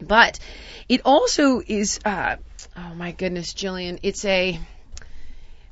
[0.00, 0.38] But
[0.88, 2.36] it also is, uh,
[2.76, 4.60] oh my goodness, Jillian, it's a,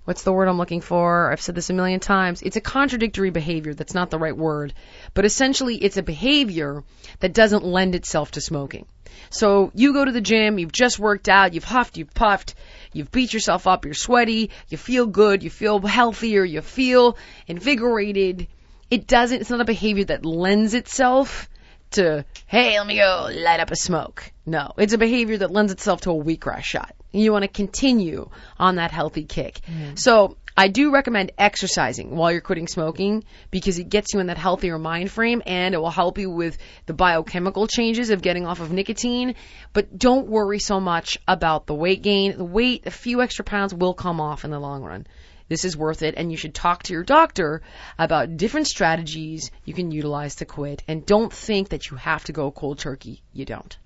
[0.04, 1.30] what's the word I'm looking for?
[1.30, 2.42] I've said this a million times.
[2.42, 3.74] It's a contradictory behavior.
[3.74, 4.74] That's not the right word.
[5.14, 6.84] But essentially, it's a behavior
[7.20, 8.86] that doesn't lend itself to smoking.
[9.30, 12.54] So you go to the gym, you've just worked out, you've huffed, you've puffed,
[12.92, 18.48] you've beat yourself up, you're sweaty, you feel good, you feel healthier, you feel invigorated.
[18.90, 21.48] It doesn't, it's not a behavior that lends itself
[21.92, 24.30] to, hey, let me go light up a smoke.
[24.46, 26.94] No, it's a behavior that lends itself to a wheatgrass shot.
[27.20, 29.61] You want to continue on that healthy kick.
[29.94, 34.38] So I do recommend exercising while you're quitting smoking because it gets you in that
[34.38, 38.61] healthier mind frame and it will help you with the biochemical changes of getting off
[38.61, 39.35] of nicotine.
[39.72, 42.38] But don't worry so much about the weight gain.
[42.38, 45.09] The weight, a few extra pounds will come off in the long run.
[45.48, 47.61] This is worth it, and you should talk to your doctor
[47.98, 50.83] about different strategies you can utilize to quit.
[50.88, 53.22] And don't think that you have to go cold turkey.
[53.33, 53.77] You don't.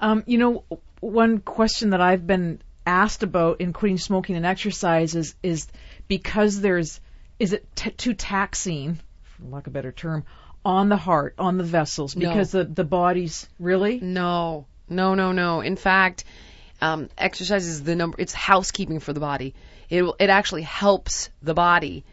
[0.00, 0.64] Um, you know,
[1.00, 5.68] one question that I've been asked about in quitting smoking and exercise is, is
[6.08, 7.00] because there's,
[7.38, 10.24] is it t- too taxing, for lack of a better term,
[10.64, 12.28] on the heart, on the vessels, No.
[12.28, 13.98] because the, the body's, really?
[14.00, 15.60] No, no, no, no.
[15.60, 16.24] In fact,
[16.80, 18.16] um, exercise is the number.
[18.20, 19.54] It's housekeeping for the body.
[19.88, 22.04] It it actually helps the body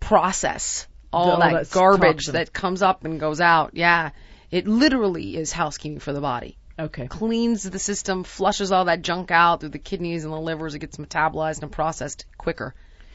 [0.00, 2.32] process all All that that's garbage toxin.
[2.34, 3.70] that comes up and goes out.
[3.74, 4.10] Yeah,
[4.50, 6.56] it literally is housekeeping for the body.
[6.78, 7.06] Okay.
[7.08, 10.74] Cleans the system, flushes all that junk out through the kidneys and the livers.
[10.74, 12.74] It gets metabolized and processed quicker.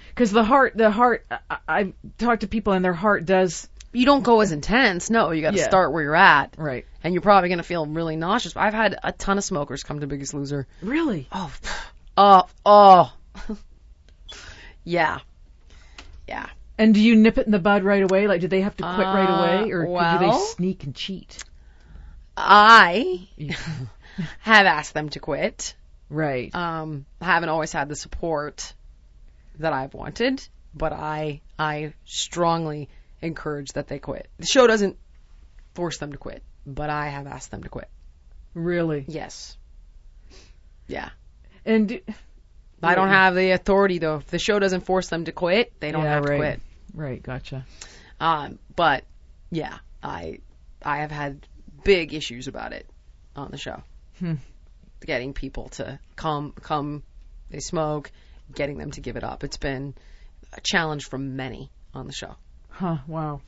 [0.09, 4.05] Because the heart, the heart, I, I've talked to people and their heart does, You
[4.05, 5.09] don't go as intense.
[5.09, 5.65] No, you got to Yeah.
[5.67, 6.85] start where you're at, right.
[7.03, 8.57] and you're probably going to feel really nauseous.
[8.57, 10.65] I've had a ton of smokers come to Biggest Loser.
[10.81, 11.27] Really?
[11.31, 11.53] Oh,
[12.17, 13.13] oh, oh.
[14.83, 15.19] yeah.
[16.27, 16.47] Yeah.
[16.77, 18.27] And do you nip it in the bud right away?
[18.27, 21.43] Like, do they have to quit right Uh, away, or do they sneak and cheat?
[22.43, 23.27] I
[24.39, 25.75] have asked them to quit.
[26.09, 26.53] Right.
[26.53, 28.73] Um, I haven't always had the support
[29.59, 32.89] that I've wanted, but I I strongly
[33.21, 34.27] encourage that they quit.
[34.39, 34.97] The show doesn't
[35.75, 37.87] force them to quit, but I have asked them to quit.
[38.53, 39.05] really.
[39.07, 39.57] Yes.
[40.87, 41.09] Yeah.
[41.65, 41.99] And do,
[42.83, 44.17] I don't have the authority though.
[44.17, 46.61] If the show doesn't force them to quit, they don't Yeah, have to quit.
[46.93, 47.21] right.
[47.21, 47.65] Gotcha.
[48.19, 49.03] Um, but
[49.51, 50.39] yeah, I
[50.83, 51.47] I have had
[51.83, 52.85] big issues about it
[53.35, 53.81] on the show.
[54.19, 54.35] Hmm.
[55.05, 57.03] Getting people to come come
[57.49, 58.11] they smoke,
[58.53, 59.43] getting them to give it up.
[59.43, 59.93] It's been
[60.53, 62.35] a challenge for many on the show.
[62.69, 62.97] Huh.
[63.07, 63.41] Wow.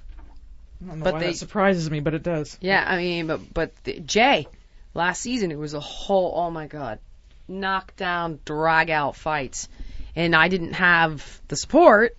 [0.83, 2.57] I don't know But why they- that surprises me, but it does.
[2.59, 4.47] Yeah, I mean, but but the, Jay,
[4.93, 6.99] last season it was a whole oh my god,
[7.47, 9.67] knockdown, drag out fights,
[10.15, 12.17] and I didn't have the support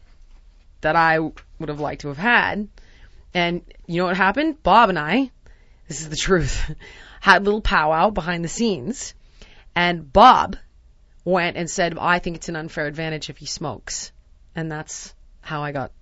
[0.81, 2.68] that I would have liked to have had.
[3.35, 4.62] And you know what happened?
[4.62, 5.31] Bob and I,
[5.88, 6.75] this is the truth,
[7.20, 9.14] had a little powwow behind the scenes,
[9.75, 10.57] and Bob
[11.25, 14.12] went and said, I think it's an unfair advantage if he smokes,
[14.55, 15.92] and that's how I got.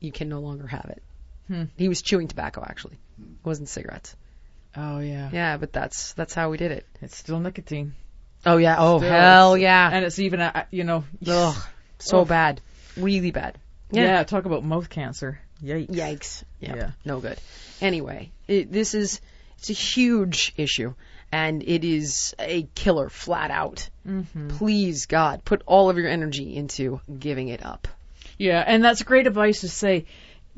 [0.00, 1.02] You can no longer have it.
[1.48, 1.64] Hmm.
[1.76, 2.98] He was chewing tobacco actually.
[3.18, 4.16] It wasn't cigarettes.
[4.76, 5.30] Oh yeah.
[5.32, 6.86] Yeah, but that's that's how we did it.
[7.02, 7.94] It's still nicotine.
[8.46, 8.76] Oh yeah.
[8.78, 9.90] Oh Still, hell yeah.
[9.92, 11.56] And it's even, uh, you know, Ugh,
[11.98, 12.60] so bad.
[12.96, 13.58] Really bad.
[13.90, 14.22] yeah.
[14.24, 15.40] talk about mouth cancer.
[15.62, 15.88] Yikes.
[15.90, 16.42] Yikes.
[16.60, 16.76] Yeah.
[16.76, 16.90] Yeah.
[17.04, 17.38] No good.
[17.80, 19.20] Anyway, it, this is
[19.58, 20.94] it's a huge issue,
[21.32, 23.88] and it is a killer, flat out.
[24.06, 24.48] Mm-hmm.
[24.48, 27.88] Please, God, put all of your energy into giving it up.
[28.38, 30.06] Yeah, and that's great advice to say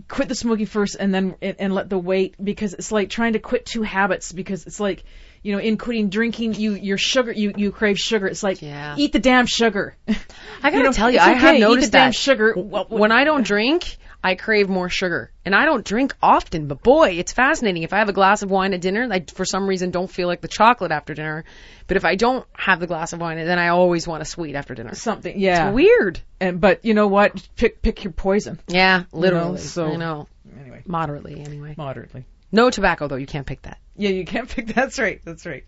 [0.08, 3.38] quit the smoking first and then and, let the weight because it's like trying to
[3.38, 5.04] quit two habits because it's like
[5.42, 8.94] you know in quitting drinking you your sugar you you crave sugar it's like Yeah.
[8.96, 10.14] eat the damn sugar I
[10.62, 12.54] gotta You know, tell you, I okay, have eat the noticed damn sugar.
[12.54, 16.68] When I don't drink, I crave more sugar, and I don't drink often.
[16.68, 17.82] But boy, it's fascinating.
[17.82, 20.28] If I have a glass of wine at dinner, I for some reason don't feel
[20.28, 21.44] like the chocolate after dinner.
[21.88, 24.54] But if I don't have the glass of wine, then I always want a sweet
[24.54, 24.94] after dinner.
[24.94, 26.20] something yeah It's weird.
[26.40, 29.58] and but you know what pick pick your poison Yeah, literally.
[29.58, 30.28] so- I know.
[30.60, 31.74] anyway Moderately, anyway.
[31.76, 33.16] moderately No tobacco though.
[33.16, 33.78] You can't pick that.
[33.96, 35.64] yeah you can't pick that that's right that's right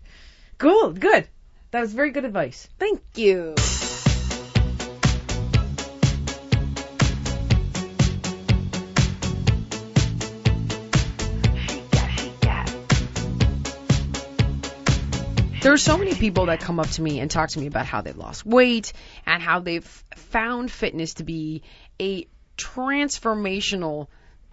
[0.57, 1.27] cool good
[1.71, 3.53] that was very good advice Thank you.
[15.65, 17.87] There are so many people that come up to me and talk to me about
[17.87, 18.93] how they've lost weight
[19.25, 19.83] and how they've
[20.15, 21.63] found fitness to be
[21.99, 24.09] a transformational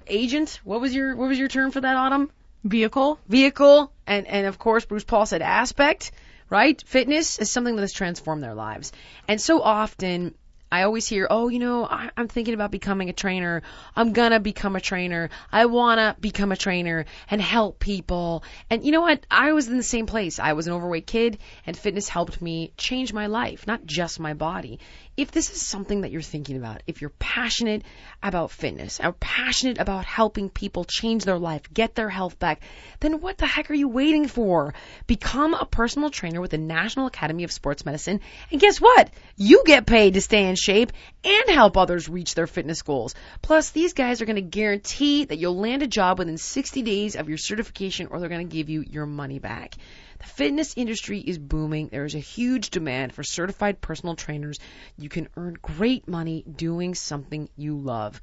[0.06, 0.58] agent.
[0.64, 2.30] What was your what was your term for that, Autumn?
[2.64, 3.18] Vehicle?
[3.28, 6.12] vehicle and and of course Bruce Paul said aspect,
[6.48, 6.82] right?
[6.86, 8.90] Fitness is something that has transformed their lives.
[9.28, 10.34] And so often
[10.72, 13.60] I always hear, oh, you know, I, I'm thinking about becoming a trainer.
[13.94, 15.28] I'm gonna become a trainer.
[15.52, 18.42] I wanna become a trainer and help people.
[18.70, 19.26] And you know what?
[19.30, 20.38] I was in the same place.
[20.38, 24.32] I was an overweight kid, and fitness helped me change my life, not just my
[24.32, 24.80] body.
[25.14, 27.82] If this is something that you're thinking about, if you're passionate
[28.22, 32.62] about fitness, or passionate about helping people change their life, get their health back,
[33.00, 34.72] then what the heck are you waiting for?
[35.06, 39.10] Become a personal trainer with the National Academy of Sports Medicine, and guess what?
[39.36, 40.92] You get paid to stay in shape
[41.24, 43.14] and help others reach their fitness goals.
[43.42, 47.16] Plus, these guys are going to guarantee that you'll land a job within 60 days
[47.16, 49.74] of your certification, or they're going to give you your money back.
[50.22, 51.88] The fitness industry is booming.
[51.88, 54.60] There is a huge demand for certified personal trainers.
[54.96, 58.22] You can earn great money doing something you love.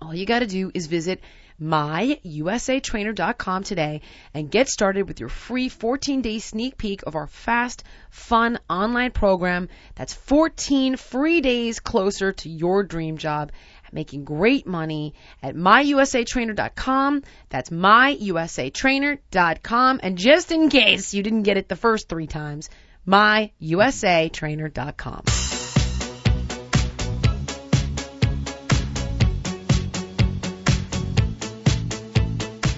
[0.00, 1.22] All you got to do is visit
[1.58, 4.02] myusatrainer.com today
[4.34, 9.70] and get started with your free 14-day sneak peek of our fast, fun online program
[9.94, 13.52] that's 14 free days closer to your dream job
[13.92, 17.22] making great money at myusatrainer.com.
[17.48, 20.00] That's myusatrainer.com.
[20.02, 22.68] And just in case you didn't get it the first three times,
[23.06, 25.22] myusatrainer.com.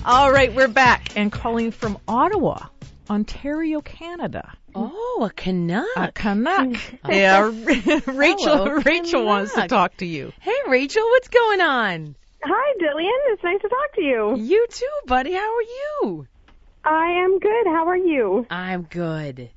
[0.09, 2.59] all right we're back and calling from ottawa
[3.11, 4.55] ontario canada
[4.95, 5.87] Oh, a Canuck.
[5.97, 6.77] a canuck
[7.09, 7.41] yeah
[8.07, 12.15] rachel Hello, rachel wants to talk to you Hey, Rachel, what's going on?
[12.45, 13.33] Hi, Jillian.
[13.33, 14.37] It's nice to talk to you.
[14.39, 15.33] You too, buddy.
[15.33, 16.27] How are you?
[16.85, 17.67] I am good.
[17.67, 18.47] How are you?
[18.49, 19.51] I'm good.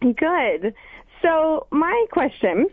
[0.00, 0.74] Good.
[1.22, 2.66] So, my question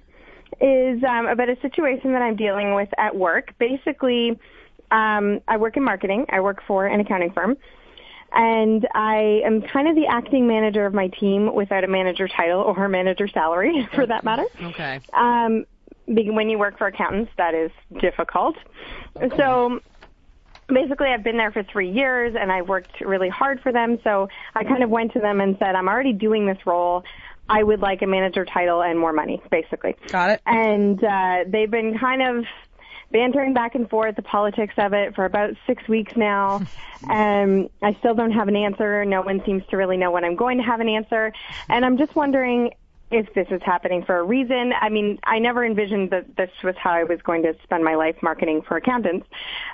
[0.59, 3.53] is um, about a situation that I'm dealing with at work.
[3.57, 4.37] Basically,
[4.91, 6.25] um, I work in marketing.
[6.29, 7.55] I work for an accounting firm.
[8.33, 12.61] And I am kind of the acting manager of my team without a manager title
[12.61, 14.45] or a manager salary, for that matter.
[14.61, 15.01] Okay.
[15.13, 15.65] Um,
[16.07, 18.55] when you work for accountants, that is difficult.
[19.17, 19.35] Okay.
[19.37, 19.79] So
[20.67, 23.99] basically, I've been there for three years and I've worked really hard for them.
[24.03, 27.03] So I kind of went to them and said, I'm already doing this role.
[27.49, 29.95] I would like a manager title and more money, basically.
[30.09, 30.41] Got it.
[30.45, 32.45] And uh, they've been kind of
[33.11, 36.61] bantering back and forth the politics of it for about six weeks now.
[37.09, 39.03] Um, I still don't have an answer.
[39.05, 41.33] No one seems to really know when I'm going to have an answer.
[41.67, 42.73] And I'm just wondering
[43.11, 44.71] if this is happening for a reason.
[44.79, 47.95] I mean, I never envisioned that this was how I was going to spend my
[47.95, 49.27] life marketing for accountants.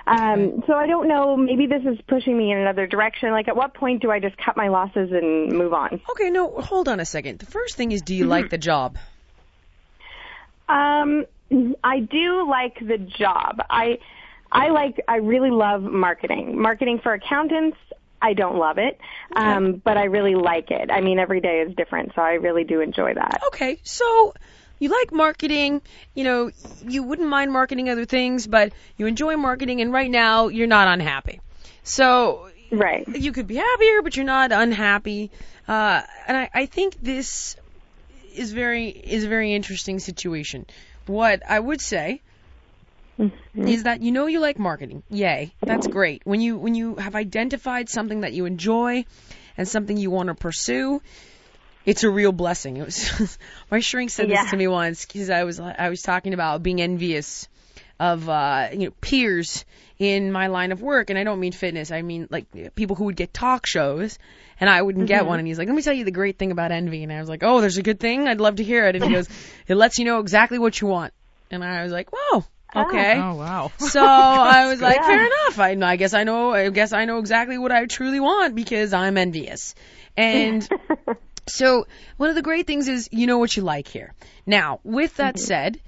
[0.06, 1.36] Um, so I don't know.
[1.36, 3.30] Maybe this is pushing me in another direction.
[3.30, 6.00] Like, at what point do I just cut my losses and move on?
[6.10, 7.38] Okay, no, hold on a second.
[7.38, 8.98] The first thing is, do you like the job?
[10.68, 11.24] Um,
[11.82, 13.60] I do like the job.
[13.70, 13.98] I
[14.50, 16.60] I like I really love marketing.
[16.60, 17.78] Marketing for accountants,
[18.20, 18.98] I don't love it.
[19.34, 20.90] Um, but I really like it.
[20.90, 23.42] I mean every day is different, so I really do enjoy that.
[23.48, 24.34] Okay, so
[24.78, 25.82] you like marketing,
[26.14, 26.50] you know,
[26.86, 30.88] you wouldn't mind marketing other things, but you enjoy marketing, and right now you're not
[30.88, 31.40] unhappy.
[31.82, 33.08] So Right.
[33.08, 35.30] you could be happier, but you're not unhappy.
[35.66, 37.56] Uh, and I, I think this
[38.34, 40.66] is very is a very interesting situation.
[41.08, 42.20] What I would say
[43.18, 43.66] mm-hmm.
[43.66, 45.02] is that you know you like marketing.
[45.10, 46.22] Yay, that's great.
[46.24, 49.04] When you when you have identified something that you enjoy
[49.56, 51.02] and something you want to pursue,
[51.84, 52.76] it's a real blessing.
[52.76, 53.38] It was
[53.70, 54.42] my shrink said Yeah.
[54.42, 57.48] this to me once because I was I was talking about being envious
[58.00, 59.64] of uh you know peers
[59.98, 63.04] in my line of work and I don't mean fitness I mean like people who
[63.04, 64.18] would get talk shows
[64.60, 66.52] and I wouldn't get one and he's like let me tell you the great thing
[66.52, 68.86] about envy and I was like oh there's a good thing I'd love to hear
[68.86, 69.28] it and he goes
[69.66, 71.12] it lets you know exactly what you want
[71.50, 72.44] and I was like whoa
[72.74, 73.72] okay Oh wow.
[73.78, 75.06] so I was like, Yeah.
[75.06, 75.58] fair enough.
[75.58, 76.52] I, I guess I know.
[76.52, 79.74] I guess I know exactly what I truly want because I'm envious.
[80.16, 80.68] And
[81.48, 81.86] so
[82.18, 84.12] one of the great things is you know what you like here.
[84.46, 85.80] Now, with that said,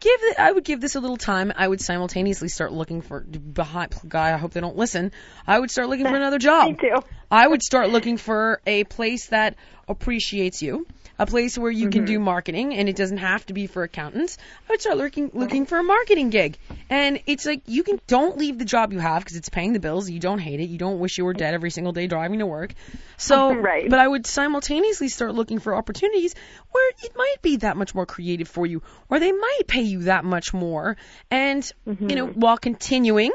[0.00, 1.52] give it, I would give this a little time.
[1.56, 3.94] I would simultaneously start looking for behind.
[4.08, 4.32] guy.
[4.32, 5.12] I hope they don't listen.
[5.46, 6.68] I would start looking for another job.
[6.68, 7.02] Me too.
[7.30, 10.86] I would start looking for a place that appreciates you,
[11.18, 12.24] a place where you can do mm-hmm.
[12.24, 14.38] marketing, and it doesn't have to be for accountants.
[14.68, 16.58] I would start looking looking for a marketing gig,
[16.88, 19.80] and it's like you can don't leave the job you have because it's paying the
[19.80, 20.08] bills.
[20.08, 20.68] You don't hate it.
[20.68, 22.74] You don't wish you were dead every single day driving to work.
[23.16, 23.90] So, Right.
[23.90, 26.34] but I would simultaneously start looking for opportunities
[26.70, 30.04] where it might be that much more creative for you, or they might pay you
[30.04, 30.96] that much more,
[31.30, 32.40] and you know mm-hmm.
[32.40, 33.32] while continuing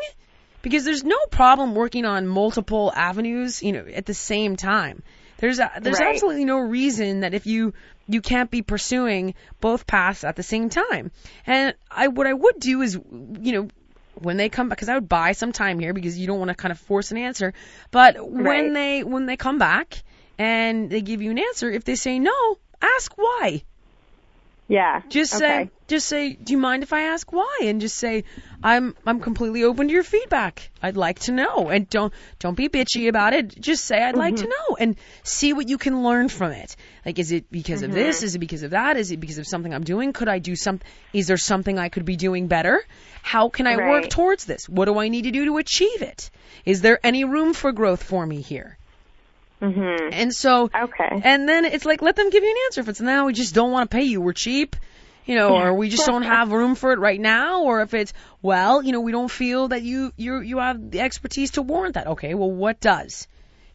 [0.61, 5.03] because there's no problem working on multiple avenues, you know, at the same time.
[5.37, 6.13] There's a, there's Right.
[6.13, 7.73] absolutely no reason that if you
[8.07, 11.11] you can't be pursuing both paths at the same time.
[11.45, 13.67] And I what I would do is, you know,
[14.15, 16.49] when they come back, because I would buy some time here because you don't want
[16.49, 17.53] to kind of force an answer.
[17.91, 20.03] But when they when they come back
[20.37, 23.63] and they give you an answer, if they say no, ask why.
[24.67, 25.01] Yeah.
[25.09, 25.45] Just okay.
[25.45, 27.59] say, just say, do you mind if I ask why?
[27.63, 28.23] And just say,
[28.61, 30.69] I'm, I'm completely open to your feedback.
[30.81, 31.69] I'd like to know.
[31.69, 33.59] And don't, don't be bitchy about it.
[33.59, 36.75] Just say, I'd like to know and see what you can learn from it.
[37.05, 38.23] Like, is it because of this?
[38.23, 38.97] Is it because of that?
[38.97, 40.13] Is it because of something I'm doing?
[40.13, 40.79] Could I do some,
[41.13, 42.81] is there something I could be doing better?
[43.21, 44.67] How can I work towards this?
[44.67, 46.29] What do I need to do to achieve it?
[46.65, 48.77] Is there any room for growth for me here?
[49.61, 50.09] Mm-hmm.
[50.11, 51.21] And so, Okay.
[51.23, 52.81] and then it's like, let them give you an answer.
[52.81, 54.75] If it's now, we just don't want to pay you, we're cheap,
[55.25, 58.13] you know, or we just don't have room for it right now, or if it's,
[58.41, 61.95] well, you know, we don't feel that you, you, you have the expertise to warrant
[61.95, 62.07] that.
[62.07, 63.27] Okay, well, what does?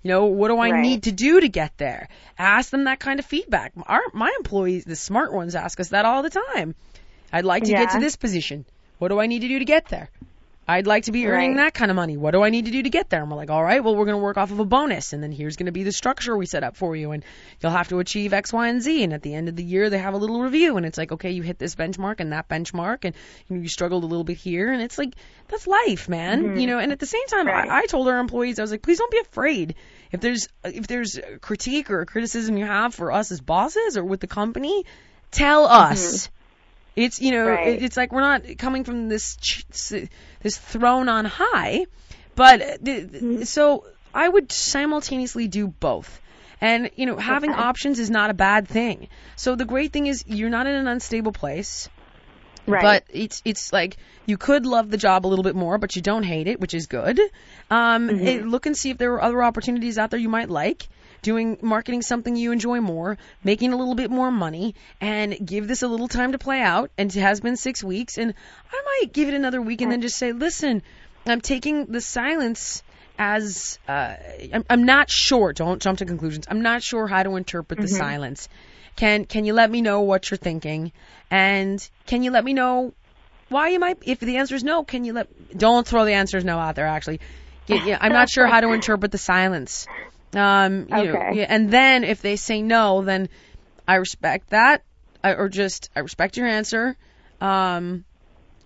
[0.03, 0.81] You know, what do I Right.
[0.81, 2.09] need to do to get there?
[2.39, 3.73] Ask them that kind of feedback.
[3.87, 6.75] Our, my employees, the smart ones, ask us that all the time.
[7.33, 8.65] I'd like to get to this position.
[8.99, 10.11] What do I need to do to get there?
[10.69, 11.64] I'd like to be earning Right.
[11.64, 12.19] that kind of money.
[12.19, 13.23] What do I need to do to get there?
[13.23, 15.23] And we're like, all right, well, we're going to work off of a bonus, and
[15.23, 17.25] then here's going to be the structure we set up for you, and
[17.61, 19.03] you'll have to achieve X, Y, and Z.
[19.03, 21.11] And at the end of the year, they have a little review, and it's like,
[21.12, 23.14] okay, you hit this benchmark and that benchmark, and
[23.49, 25.14] you, know, you struggled a little bit here, and it's like,
[25.49, 26.43] that's life, man.
[26.43, 26.59] Mm-hmm.
[26.59, 26.79] You know.
[26.79, 27.69] And at the same time, Right.
[27.69, 29.75] I, I told our employees, I was like, please don't be afraid.
[30.12, 34.05] If there's if there's critique or a criticism you have for us as bosses or
[34.05, 34.85] with the company,
[35.31, 35.93] tell mm-hmm.
[35.93, 36.29] us.
[37.05, 37.81] It's you know Right.
[37.83, 39.65] it's like we're not coming from this ch-
[40.43, 41.87] this throne on high,
[42.35, 43.85] but th- th- so
[44.15, 46.21] I would simultaneously do both.
[46.61, 47.61] And you know having Okay.
[47.61, 49.09] options is not a bad thing.
[49.37, 51.89] So the great thing is you're not in an unstable place.
[52.67, 52.83] Right.
[52.83, 53.97] But it's it's like
[54.27, 56.75] you could love the job a little bit more, but you don't hate it, which
[56.75, 57.19] is good.
[57.71, 58.27] Um, Mm-hmm.
[58.27, 60.89] eh, look and see if there are other opportunities out there you might like.
[61.23, 65.83] Doing marketing something you enjoy more, making a little bit more money, and give this
[65.83, 66.91] a little time to play out.
[66.97, 68.35] And it has been six weeks, and
[68.73, 70.83] I might give it another week and then just say, listen,
[71.27, 72.83] I'm taking the silence
[73.19, 74.14] as uh,
[74.53, 75.53] I'm, I'm not sure.
[75.53, 76.47] Don't jump to conclusions.
[76.49, 78.49] I'm not sure how to interpret the silence.
[78.97, 80.93] Can can you let me know what you're thinking?
[81.31, 82.95] And can you let me know
[83.49, 83.99] why you might?
[84.03, 85.57] If the answer is no, can you let?
[85.57, 86.87] Don't throw the answers no out there.
[86.87, 87.21] Actually,
[87.66, 89.87] yeah, yeah, I'm not sure how to interpret the silence.
[90.35, 91.37] Um, you know, Okay.
[91.39, 93.29] yeah, and then if they say no, then
[93.87, 94.83] I respect that,
[95.24, 96.97] I, or just I respect your answer.
[97.41, 98.05] Um,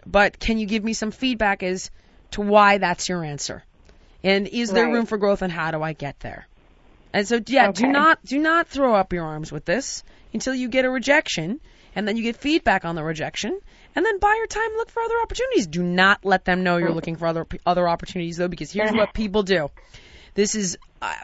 [0.07, 1.91] but can you give me some feedback as
[2.33, 3.63] to why that's your answer?
[4.25, 4.95] And is there Right.
[4.95, 6.47] room for growth and how do I get there?
[7.13, 10.03] And so yeah, do not do not throw up your arms with this
[10.33, 11.61] until you get a rejection
[11.95, 13.61] and then you get feedback on the rejection
[13.95, 15.67] and then buy your time look for other opportunities.
[15.67, 19.13] Do not let them know you're looking for other other opportunities though because here's what
[19.15, 19.71] people do.
[20.35, 21.15] This is uh,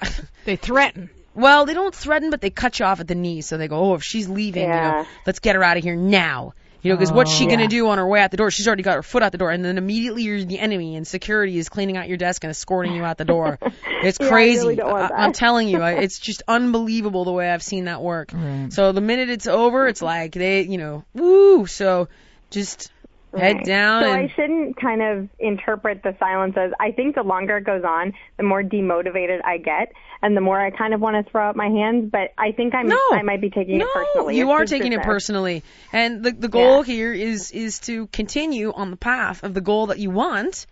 [0.44, 1.10] They threaten.
[1.34, 3.46] well, they don't threaten, but they cut you off at the knees.
[3.46, 5.04] So they go, "Oh, if she's leaving, you know, Yeah.
[5.26, 7.50] let's get her out of here now." You know, because what's she Oh.
[7.50, 8.52] gonna do on her way out the door?
[8.52, 11.04] She's already got her foot out the door, and then immediately you're the enemy, and
[11.06, 13.58] security is cleaning out your desk and escorting you out the door.
[14.00, 14.58] It's Yeah, I crazy.
[14.60, 17.86] really don't want I, am telling you, I- it's just unbelievable the way I've seen
[17.86, 18.30] that work.
[18.32, 18.72] Right.
[18.72, 21.66] So the minute it's over, it's like they, you know, woo.
[21.66, 22.08] So
[22.50, 22.92] just
[23.36, 23.64] head Right.
[23.64, 27.58] down So and I shouldn't kind of interpret the silence as I think the longer
[27.58, 31.24] it goes on, the more demotivated I get, and the more I kind of want
[31.24, 32.10] to throw up my hands.
[32.10, 32.96] But I think I'm No.
[33.12, 34.36] I might be taking no, it personally.
[34.36, 35.62] you are taking it personally.
[35.92, 39.86] And the the goal here is is to continue on the path of the goal
[39.86, 40.66] that you want.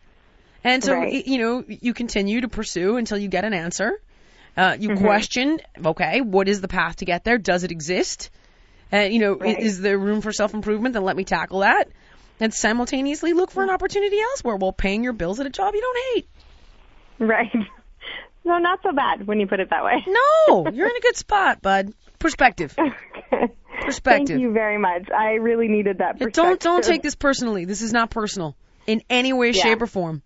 [0.64, 1.26] And so Right.
[1.26, 4.00] you know, you continue to pursue until you get an answer.
[4.56, 7.36] Uh, you question, okay, what is the path to get there?
[7.36, 8.30] Does it exist?
[8.90, 9.58] And you know, Right.
[9.60, 10.94] is there room for self improvement?
[10.94, 11.88] Then let me tackle that.
[12.38, 13.74] And simultaneously look for an mm.
[13.74, 16.28] opportunity elsewhere while paying your bills at a job you don't hate.
[17.18, 17.52] Right.
[18.46, 20.04] No, not so bad when you put it that way.
[20.06, 21.92] No, you're in a good spot, bud.
[22.20, 22.76] Perspective.
[23.32, 23.52] Okay.
[23.80, 24.28] Perspective.
[24.28, 25.10] Thank you very much.
[25.10, 26.32] I really needed that perspective.
[26.32, 27.64] Don't don't take this personally.
[27.64, 28.56] This is not personal
[28.86, 29.62] in any way, Yeah.
[29.62, 30.22] shape, or form.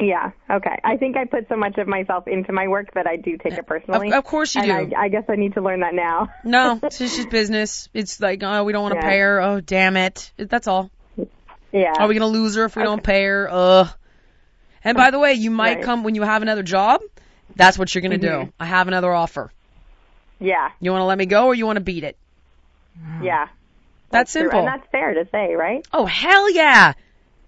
[0.00, 0.30] Yeah.
[0.50, 0.78] Okay.
[0.82, 3.52] I think I put so much of myself into my work that I do take
[3.52, 4.08] it personally.
[4.08, 4.96] Of, of course you and do.
[4.96, 6.28] I, I guess I need to learn that now.
[6.42, 7.88] no, it's just business.
[7.92, 9.08] It's like, oh, we don't want to Yeah.
[9.10, 9.40] pay her.
[9.42, 10.32] Oh, damn it.
[10.38, 10.90] That's all.
[11.72, 11.92] Yeah.
[11.98, 13.48] Are we gonna lose her if we don't pay her?
[13.50, 13.88] Ugh.
[14.82, 15.84] And by the way, you might Right.
[15.84, 17.02] come when you have another job.
[17.54, 18.28] That's what you're gonna do.
[18.28, 18.52] Mhm.
[18.58, 19.52] I have another offer.
[20.40, 20.70] yeah.
[20.80, 22.16] You want to let me go or you want to beat it?
[23.22, 23.48] Yeah.
[24.10, 24.42] That's true.
[24.42, 24.60] simple.
[24.60, 25.86] And that's fair to say, right?
[25.92, 26.94] Oh hell yeah!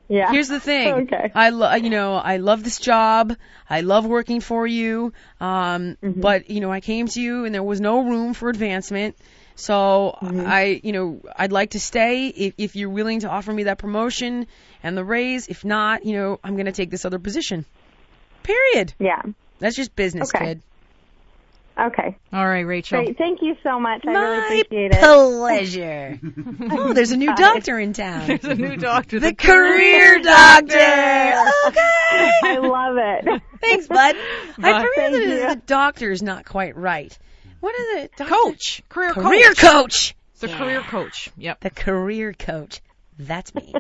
[0.09, 0.31] Yeah.
[0.31, 0.93] Here's the thing.
[1.13, 1.31] Okay.
[1.35, 3.35] I lo- you know, I love this job.
[3.71, 5.13] I love working for you.
[5.41, 6.21] Um, Mm-hmm.
[6.21, 9.17] but you know, I came to you and there was no room for advancement.
[9.55, 10.45] So Mm-hmm.
[10.47, 13.79] I, you know, I'd like to stay if, if you're willing to offer me that
[13.79, 14.47] promotion
[14.83, 15.49] and the raise.
[15.49, 17.65] If not, you know, I'm gonna take this other position.
[18.43, 18.93] Period.
[18.99, 19.23] Yeah.
[19.61, 20.45] That's just business, Okay.
[20.47, 20.63] kid.
[21.79, 22.17] Okay.
[22.33, 23.03] All right, Rachel.
[23.03, 23.17] Great.
[23.17, 24.03] Thank you so much.
[24.07, 25.01] I My really appreciate it.
[25.01, 26.21] pleasure.
[26.71, 27.35] oh, there's a new Bye.
[27.37, 28.27] doctor in town.
[28.27, 29.19] There's a new doctor.
[29.21, 30.77] the career doctor.
[31.67, 32.31] Okay.
[32.45, 33.43] I love it.
[33.61, 34.17] Thanks, bud.
[34.59, 34.73] Bye.
[34.73, 35.49] I forget Thank that you.
[35.49, 37.17] the doctor's not quite right.
[37.61, 38.13] What is it?
[38.17, 38.35] Doctor?
[38.35, 39.61] coach, career, Career coach.
[39.61, 40.17] coach.
[40.41, 41.31] The career coach.
[41.37, 41.61] Yep.
[41.61, 42.81] The career coach.
[43.19, 43.73] That's me.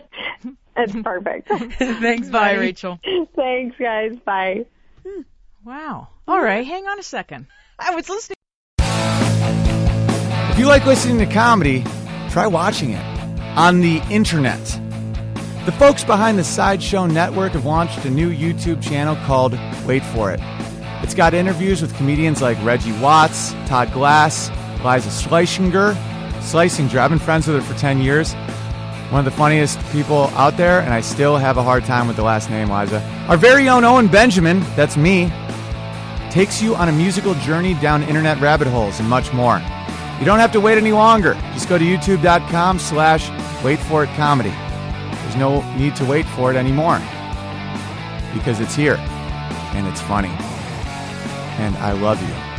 [0.76, 1.48] It's perfect.
[1.48, 2.58] Thanks, Bye, buddy.
[2.60, 2.98] Rachel.
[3.36, 4.16] Thanks, guys.
[4.24, 4.64] Bye.
[5.06, 5.22] Hmm.
[5.64, 6.08] Wow.
[6.28, 7.46] All right, hang on a second.
[7.78, 8.36] I was listening.
[10.50, 11.84] If you like listening to comedy,
[12.30, 13.04] try watching it
[13.56, 14.62] on the internet.
[15.64, 20.30] The folks behind the Sideshow Network have launched a new YouTube channel called Wait For
[20.32, 20.40] It.
[21.02, 24.50] It's got interviews with comedians like Reggie Watts, Todd Glass,
[24.84, 25.94] Liza Schleichinger.
[26.40, 28.34] Schleichinger, I've been friends with her for 10 years.
[29.10, 32.16] One of the funniest people out there, and I still have a hard time with
[32.16, 33.00] the last name, Liza.
[33.28, 35.24] Our very own Owen Benjamin, that's me,
[36.32, 39.58] takes you on a musical journey down internet rabbit holes and much more.
[40.18, 41.34] You don't have to wait any longer.
[41.52, 43.28] Just go to youtube.com slash
[43.62, 44.48] wait for it comedy.
[44.48, 46.98] There's no need to wait for it anymore
[48.32, 50.32] because it's here and it's funny.
[51.58, 52.51] And I love you.